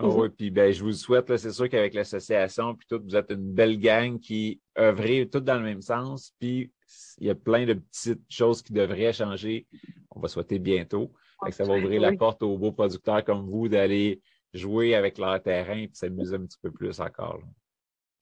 Ah 0.00 0.06
oui, 0.06 0.28
puis 0.28 0.50
ben, 0.50 0.72
je 0.72 0.84
vous 0.84 0.92
souhaite, 0.92 1.36
c'est 1.36 1.50
sûr 1.50 1.68
qu'avec 1.68 1.92
l'association, 1.92 2.76
puis 2.76 2.86
tout, 2.88 3.02
vous 3.02 3.16
êtes 3.16 3.32
une 3.32 3.52
belle 3.52 3.80
gang 3.80 4.20
qui 4.20 4.60
œuvrait 4.78 5.26
tout 5.26 5.40
dans 5.40 5.56
le 5.56 5.64
même 5.64 5.82
sens, 5.82 6.32
puis 6.38 6.72
il 7.18 7.26
y 7.26 7.30
a 7.30 7.34
plein 7.34 7.66
de 7.66 7.74
petites 7.74 8.22
choses 8.30 8.62
qui 8.62 8.72
devraient 8.72 9.12
changer. 9.12 9.66
On 10.12 10.20
va 10.20 10.28
souhaiter 10.28 10.60
bientôt. 10.60 11.12
ça 11.50 11.64
va 11.64 11.74
ouvrir 11.74 12.00
la 12.00 12.12
porte 12.12 12.44
aux 12.44 12.56
beaux 12.56 12.70
producteurs 12.70 13.24
comme 13.24 13.48
vous 13.50 13.68
d'aller 13.68 14.22
jouer 14.54 14.94
avec 14.94 15.18
leur 15.18 15.42
terrain 15.42 15.78
et 15.78 15.90
s'amuser 15.92 16.36
un 16.36 16.46
petit 16.46 16.58
peu 16.62 16.70
plus 16.70 17.00
encore. 17.00 17.40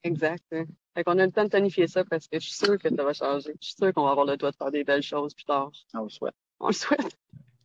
Exact. 0.03 0.43
Fait 0.49 1.03
qu'on 1.03 1.19
a 1.19 1.25
le 1.27 1.31
temps 1.31 1.43
de 1.43 1.49
planifier 1.49 1.87
ça 1.87 2.03
parce 2.05 2.27
que 2.27 2.39
je 2.39 2.47
suis 2.47 2.55
sûr 2.55 2.77
que 2.79 2.89
ça 2.89 3.03
va 3.03 3.13
changer. 3.13 3.53
Je 3.61 3.67
suis 3.67 3.75
sûr 3.75 3.93
qu'on 3.93 4.03
va 4.03 4.11
avoir 4.11 4.25
le 4.25 4.35
droit 4.35 4.51
de 4.51 4.55
faire 4.55 4.71
des 4.71 4.83
belles 4.83 5.03
choses 5.03 5.35
plus 5.35 5.45
tard. 5.45 5.71
On 5.93 6.03
le 6.03 6.09
souhaite. 6.09 6.35
On 6.59 6.67
le 6.67 6.73
souhaite. 6.73 7.17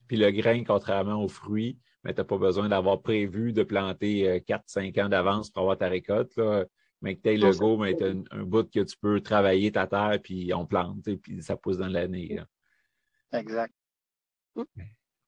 Puis 0.07 0.17
le 0.19 0.31
grain, 0.31 0.63
contrairement 0.65 1.23
aux 1.23 1.29
fruits, 1.29 1.79
mais 2.05 2.15
tu 2.15 2.21
n'as 2.21 2.25
pas 2.25 2.39
besoin 2.39 2.69
d'avoir 2.69 3.01
prévu 3.01 3.53
de 3.53 3.63
planter 3.63 4.41
4-5 4.41 4.99
euh, 4.99 5.05
ans 5.05 5.09
d'avance 5.09 5.51
pour 5.51 5.63
avoir 5.63 5.79
ta 5.79 5.89
récolte. 5.89 6.37
Là. 6.37 6.65
Mais 7.01 7.17
que 7.17 7.23
tu 7.23 7.29
aies 7.31 7.37
le 7.37 7.53
go, 7.57 7.77
mais 7.77 7.97
tu 7.97 8.05
as 8.05 8.13
un, 8.31 8.43
bout 8.43 8.71
que 8.71 8.81
tu 8.81 8.97
peux 8.97 9.21
travailler 9.21 9.73
ta 9.73 9.87
terre, 9.87 10.19
puis 10.23 10.53
on 10.55 10.67
plante, 10.67 11.09
et 11.09 11.17
puis 11.17 11.43
ça 11.43 11.57
pousse 11.57 11.79
dans 11.79 11.89
l'année. 11.89 12.41
Exact. 13.33 13.75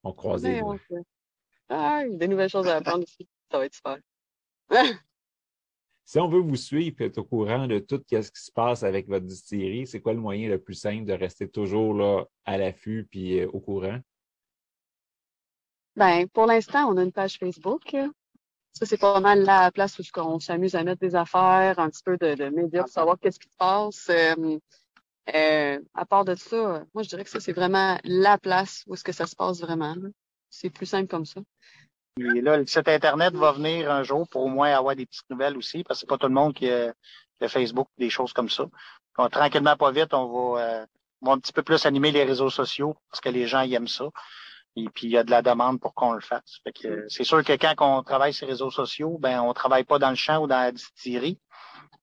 On 0.04 0.12
croise 0.12 0.44
les 0.44 0.60
doigts. 0.60 0.76
Ah, 1.68 2.04
des 2.08 2.28
nouvelles 2.28 2.50
choses 2.50 2.68
à 2.68 2.76
apprendre 2.76 3.02
aussi. 3.02 3.28
Ça 3.50 3.58
va 3.58 3.66
être 3.66 3.74
super. 3.74 3.98
si 6.04 6.18
on 6.20 6.28
veut 6.28 6.40
vous 6.40 6.56
suivre 6.56 6.96
et 7.00 7.04
être 7.06 7.18
au 7.18 7.24
courant 7.24 7.66
de 7.66 7.78
tout 7.78 8.02
ce 8.08 8.30
qui 8.30 8.42
se 8.42 8.52
passe 8.52 8.82
avec 8.82 9.08
votre 9.08 9.24
distillerie, 9.24 9.86
c'est 9.86 10.00
quoi 10.00 10.12
le 10.12 10.20
moyen 10.20 10.48
le 10.48 10.58
plus 10.58 10.74
simple 10.74 11.06
de 11.06 11.12
rester 11.12 11.48
toujours 11.48 11.94
là, 11.94 12.24
à 12.44 12.58
l'affût 12.58 13.06
puis 13.10 13.40
euh, 13.40 13.48
au 13.48 13.60
courant? 13.60 13.98
Ben, 15.96 16.28
pour 16.28 16.46
l'instant, 16.46 16.86
on 16.88 16.96
a 16.96 17.02
une 17.02 17.12
page 17.12 17.38
Facebook. 17.38 17.96
Ça, 18.72 18.86
c'est 18.86 18.98
pas 18.98 19.20
mal 19.20 19.44
la 19.44 19.70
place 19.70 19.98
où 19.98 20.02
on 20.16 20.40
s'amuse 20.40 20.74
à 20.74 20.82
mettre 20.82 21.00
des 21.00 21.14
affaires, 21.14 21.78
un 21.78 21.88
petit 21.90 22.02
peu 22.02 22.16
de, 22.16 22.34
de 22.34 22.48
médias 22.48 22.82
pour 22.82 22.92
savoir 22.92 23.18
qu'est-ce 23.20 23.38
qui 23.38 23.48
se 23.48 23.56
passe. 23.56 24.10
Euh, 24.10 24.58
euh, 25.32 25.80
à 25.94 26.04
part 26.04 26.24
de 26.24 26.34
ça, 26.34 26.84
moi, 26.92 27.04
je 27.04 27.08
dirais 27.08 27.22
que 27.22 27.30
ça, 27.30 27.38
c'est 27.38 27.52
vraiment 27.52 27.98
la 28.02 28.36
place 28.36 28.82
où 28.86 28.94
est-ce 28.94 29.04
que 29.04 29.12
ça 29.12 29.26
se 29.26 29.36
passe 29.36 29.60
vraiment. 29.60 29.94
C'est 30.50 30.70
plus 30.70 30.86
simple 30.86 31.08
comme 31.08 31.24
ça. 31.24 31.40
Et 32.18 32.40
là, 32.40 32.56
le 32.56 32.66
site 32.66 32.88
Internet 32.88 33.34
va 33.34 33.52
venir 33.52 33.90
un 33.90 34.02
jour 34.02 34.28
pour 34.28 34.42
au 34.42 34.48
moins 34.48 34.72
avoir 34.72 34.94
des 34.96 35.06
petites 35.06 35.28
nouvelles 35.30 35.56
aussi, 35.56 35.84
parce 35.84 35.98
que 35.98 36.00
c'est 36.00 36.08
pas 36.08 36.18
tout 36.18 36.28
le 36.28 36.34
monde 36.34 36.54
qui 36.54 36.68
a, 36.68 36.92
Facebook, 37.46 37.88
des 37.98 38.10
choses 38.10 38.32
comme 38.32 38.48
ça. 38.48 38.64
Donc, 39.18 39.30
tranquillement, 39.30 39.76
pas 39.76 39.90
vite, 39.92 40.14
on 40.14 40.54
va, 40.54 40.62
euh, 40.62 40.86
on 41.22 41.26
va 41.26 41.32
un 41.32 41.38
petit 41.38 41.52
peu 41.52 41.62
plus 41.62 41.84
animer 41.86 42.10
les 42.10 42.24
réseaux 42.24 42.50
sociaux 42.50 42.96
parce 43.10 43.20
que 43.20 43.28
les 43.28 43.46
gens 43.46 43.60
aiment 43.62 43.88
ça. 43.88 44.06
Et 44.76 44.88
puis, 44.88 45.06
il 45.06 45.10
y 45.10 45.18
a 45.18 45.24
de 45.24 45.30
la 45.30 45.42
demande 45.42 45.80
pour 45.80 45.94
qu'on 45.94 46.12
le 46.12 46.20
fasse. 46.20 46.60
c'est 47.08 47.24
sûr 47.24 47.44
que 47.44 47.52
quand 47.52 47.98
on 47.98 48.02
travaille 48.02 48.32
sur 48.32 48.46
les 48.46 48.52
réseaux 48.52 48.70
sociaux, 48.70 49.18
ben, 49.20 49.40
on 49.40 49.52
travaille 49.54 49.84
pas 49.84 49.98
dans 49.98 50.10
le 50.10 50.16
champ 50.16 50.42
ou 50.42 50.46
dans 50.46 50.58
la 50.58 50.72
distillerie. 50.72 51.38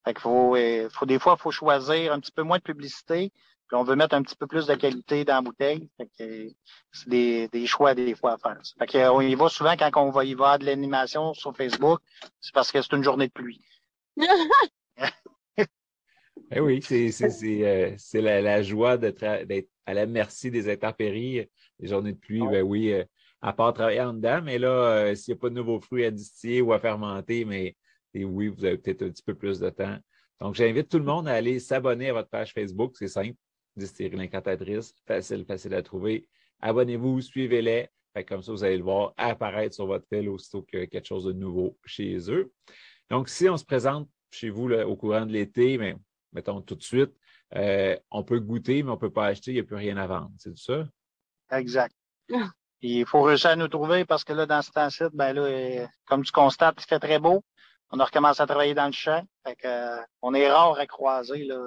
Fait 0.05 0.13
qu'il 0.13 0.21
faut, 0.21 0.55
euh, 0.55 0.89
faut, 0.89 1.05
des 1.05 1.19
fois, 1.19 1.35
il 1.37 1.41
faut 1.41 1.51
choisir 1.51 2.13
un 2.13 2.19
petit 2.19 2.31
peu 2.31 2.43
moins 2.43 2.57
de 2.57 2.63
publicité. 2.63 3.31
Puis 3.67 3.77
on 3.77 3.83
veut 3.83 3.95
mettre 3.95 4.15
un 4.15 4.21
petit 4.21 4.35
peu 4.35 4.47
plus 4.47 4.65
de 4.67 4.75
qualité 4.75 5.23
dans 5.23 5.35
la 5.35 5.41
bouteille. 5.41 5.89
c'est 6.17 6.55
des, 7.07 7.47
des, 7.49 7.67
choix 7.67 7.93
des 7.93 8.15
fois 8.15 8.33
à 8.33 8.37
faire. 8.37 8.57
Fait 8.79 8.87
qu'on 8.87 9.21
y 9.21 9.35
va 9.35 9.47
souvent 9.47 9.73
quand 9.77 9.91
on 9.95 10.11
va 10.11 10.25
y 10.25 10.33
voir 10.33 10.59
de 10.59 10.65
l'animation 10.65 11.33
sur 11.33 11.55
Facebook, 11.55 12.01
c'est 12.41 12.53
parce 12.53 12.71
que 12.71 12.81
c'est 12.81 12.93
une 12.93 13.03
journée 13.03 13.27
de 13.27 13.31
pluie. 13.31 13.63
eh 16.53 16.59
oui, 16.59 16.81
c'est 16.81 17.11
euh, 17.63 17.95
la, 18.13 18.41
la, 18.41 18.61
joie 18.61 18.97
d'être 18.97 19.23
à 19.23 19.93
la 19.93 20.05
merci 20.05 20.51
des 20.51 20.69
intempéries 20.69 21.47
les 21.81 21.87
journées 21.87 22.13
de 22.13 22.17
pluie, 22.17 22.41
ben 22.41 22.61
oui, 22.61 22.93
euh, 22.93 23.03
à 23.41 23.53
part 23.53 23.73
travailler 23.73 24.01
en 24.01 24.13
dedans, 24.13 24.41
mais 24.43 24.59
là, 24.59 24.69
euh, 24.69 25.15
s'il 25.15 25.33
n'y 25.33 25.39
a 25.39 25.41
pas 25.41 25.49
de 25.49 25.55
nouveaux 25.55 25.81
fruits 25.81 26.05
à 26.05 26.11
distiller 26.11 26.61
ou 26.61 26.73
à 26.73 26.79
fermenter, 26.79 27.43
mais 27.43 27.75
oui, 28.13 28.47
vous 28.47 28.63
avez 28.63 28.77
peut-être 28.77 29.01
un 29.01 29.09
petit 29.09 29.23
peu 29.23 29.33
plus 29.33 29.59
de 29.59 29.69
temps. 29.69 29.97
Donc, 30.39 30.55
j'invite 30.55 30.89
tout 30.89 30.99
le 30.99 31.05
monde 31.05 31.27
à 31.27 31.33
aller 31.33 31.59
s'abonner 31.59 32.09
à 32.09 32.13
votre 32.13 32.29
page 32.29 32.53
Facebook. 32.53 32.95
C'est 32.97 33.07
simple. 33.07 33.35
Distillerie 33.75 34.17
l'incantatrice. 34.17 34.93
Facile, 35.07 35.45
facile 35.45 35.73
à 35.73 35.81
trouver. 35.81 36.27
Abonnez-vous, 36.59 37.21
suivez-les. 37.21 37.87
Comme 38.27 38.41
ça, 38.41 38.51
vous 38.51 38.63
allez 38.63 38.77
le 38.77 38.83
voir 38.83 39.13
apparaître 39.17 39.73
sur 39.75 39.85
votre 39.85 40.05
fil 40.07 40.27
aussitôt 40.27 40.63
que 40.63 40.85
quelque 40.85 41.07
chose 41.07 41.25
de 41.25 41.31
nouveau 41.31 41.77
chez 41.85 42.17
eux. 42.29 42.51
Donc, 43.09 43.29
si 43.29 43.47
on 43.47 43.55
se 43.55 43.63
présente 43.63 44.09
chez 44.29 44.49
vous 44.49 44.69
au 44.71 44.95
courant 44.95 45.25
de 45.25 45.31
l'été, 45.31 45.77
mais 45.77 45.95
mettons 46.33 46.61
tout 46.61 46.75
de 46.75 46.83
suite, 46.83 47.11
euh, 47.55 47.95
on 48.09 48.23
peut 48.23 48.39
goûter, 48.39 48.83
mais 48.83 48.89
on 48.89 48.95
ne 48.95 48.99
peut 48.99 49.11
pas 49.11 49.25
acheter, 49.25 49.51
il 49.51 49.55
n'y 49.55 49.59
a 49.59 49.63
plus 49.63 49.75
rien 49.75 49.97
à 49.97 50.07
vendre. 50.07 50.31
C'est 50.37 50.57
ça? 50.57 50.85
Exact. 51.51 51.95
il 52.81 53.05
faut 53.05 53.21
réussir 53.21 53.51
à 53.51 53.55
nous 53.55 53.67
trouver 53.67 54.05
parce 54.05 54.23
que 54.23 54.33
là, 54.33 54.45
dans 54.45 54.61
ce 54.61 54.71
temps-ci, 54.71 55.03
ben 55.13 55.33
là, 55.33 55.41
euh, 55.41 55.87
comme 56.05 56.23
tu 56.23 56.31
constates, 56.31 56.81
il 56.81 56.85
fait 56.85 56.99
très 56.99 57.19
beau. 57.19 57.43
On 57.93 57.99
a 57.99 58.05
recommencé 58.05 58.41
à 58.41 58.47
travailler 58.47 58.73
dans 58.73 58.85
le 58.85 58.93
champ. 58.93 59.21
Fait 59.45 59.55
que, 59.55 59.67
euh, 59.67 60.01
on 60.21 60.33
est 60.33 60.49
rare 60.49 60.79
à 60.79 60.87
croiser. 60.87 61.43
Là. 61.43 61.57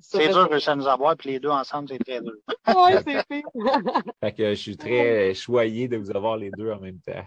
c'est 0.00 0.28
dur 0.28 0.46
de 0.46 0.50
réussir 0.50 0.72
à 0.72 0.76
nous 0.76 0.86
avoir, 0.86 1.16
puis 1.16 1.30
les 1.30 1.38
deux 1.38 1.50
ensemble, 1.50 1.88
c'est 1.90 1.98
très 1.98 2.22
dur. 2.22 2.32
oui, 2.68 2.92
c'est 3.04 3.26
fait. 3.26 3.42
fait 4.20 4.32
que 4.32 4.48
je 4.50 4.60
suis 4.60 4.76
très 4.78 5.34
choyé 5.34 5.86
de 5.86 5.98
vous 5.98 6.10
avoir 6.10 6.38
les 6.38 6.50
deux 6.50 6.72
en 6.72 6.80
même 6.80 6.98
temps. 7.00 7.26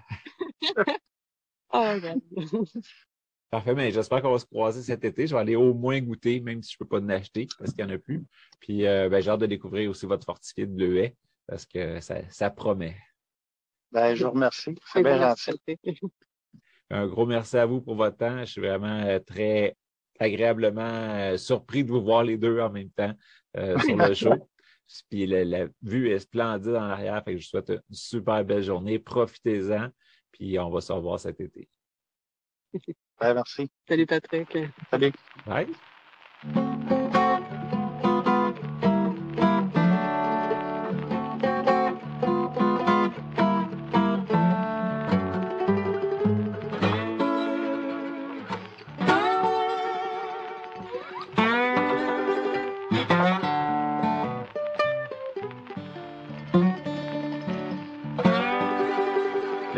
oh, 1.74 1.96
Parfait, 3.50 3.74
mais 3.74 3.92
j'espère 3.92 4.22
qu'on 4.22 4.32
va 4.32 4.40
se 4.40 4.46
croiser 4.46 4.84
cet 4.84 5.04
été. 5.04 5.26
Je 5.26 5.34
vais 5.34 5.42
aller 5.42 5.56
au 5.56 5.74
moins 5.74 6.00
goûter, 6.00 6.40
même 6.40 6.62
si 6.62 6.74
je 6.74 6.78
ne 6.80 6.86
peux 6.86 6.90
pas 6.90 7.04
en 7.04 7.10
acheter, 7.10 7.48
parce 7.58 7.72
qu'il 7.72 7.84
n'y 7.84 7.92
en 7.92 7.96
a 7.96 7.98
plus. 7.98 8.24
Puis 8.60 8.86
euh, 8.86 9.10
ben, 9.10 9.22
j'ai 9.22 9.32
hâte 9.32 9.42
de 9.42 9.48
découvrir 9.48 9.90
aussi 9.90 10.06
votre 10.06 10.26
fortifié 10.26 10.68
de 10.68 10.72
bleuet 10.72 11.16
parce 11.48 11.66
que 11.66 12.00
ça, 12.00 12.22
ça 12.30 12.52
promet. 12.52 12.96
Ben, 13.92 14.14
je 14.14 14.24
vous 14.24 14.32
remercie. 14.32 14.76
C'est 14.94 15.02
bien 15.02 15.18
gentil. 15.18 15.60
Un 16.92 17.08
gros 17.08 17.26
merci 17.26 17.58
à 17.58 17.66
vous 17.66 17.82
pour 17.82 17.96
votre 17.96 18.18
temps. 18.18 18.40
Je 18.40 18.52
suis 18.52 18.62
vraiment 18.62 19.02
euh, 19.02 19.20
très 19.20 19.76
agréablement 20.20 20.82
euh, 20.82 21.38
surpris 21.38 21.84
de 21.84 21.92
vous 21.92 22.02
voir 22.02 22.24
les 22.24 22.38
deux 22.38 22.60
en 22.60 22.70
même 22.70 22.90
temps 22.92 23.14
euh, 23.58 23.78
sur 23.80 23.98
le 23.98 24.14
show. 24.14 24.50
Puis 25.10 25.28
la, 25.28 25.68
vue 25.84 26.10
est 26.10 26.20
splendide 26.20 26.76
en 26.76 26.90
arrière. 26.90 27.24
Fait 27.24 27.34
que 27.34 27.40
je 27.40 27.46
vous 27.46 27.50
souhaite 27.50 27.70
une 27.70 27.82
super 27.96 28.44
belle 28.44 28.64
journée. 28.64 28.98
Profitez-en. 28.98 29.90
Puis 30.32 30.58
on 30.60 30.70
va 30.70 30.82
se 30.82 30.92
revoir 30.92 31.20
cet 31.20 31.40
été. 31.40 31.68
Ben, 33.20 33.34
merci. 33.34 33.70
Salut 33.88 34.06
Patrick. 34.06 34.58
Salut. 34.92 35.14
Bye. 35.46 37.09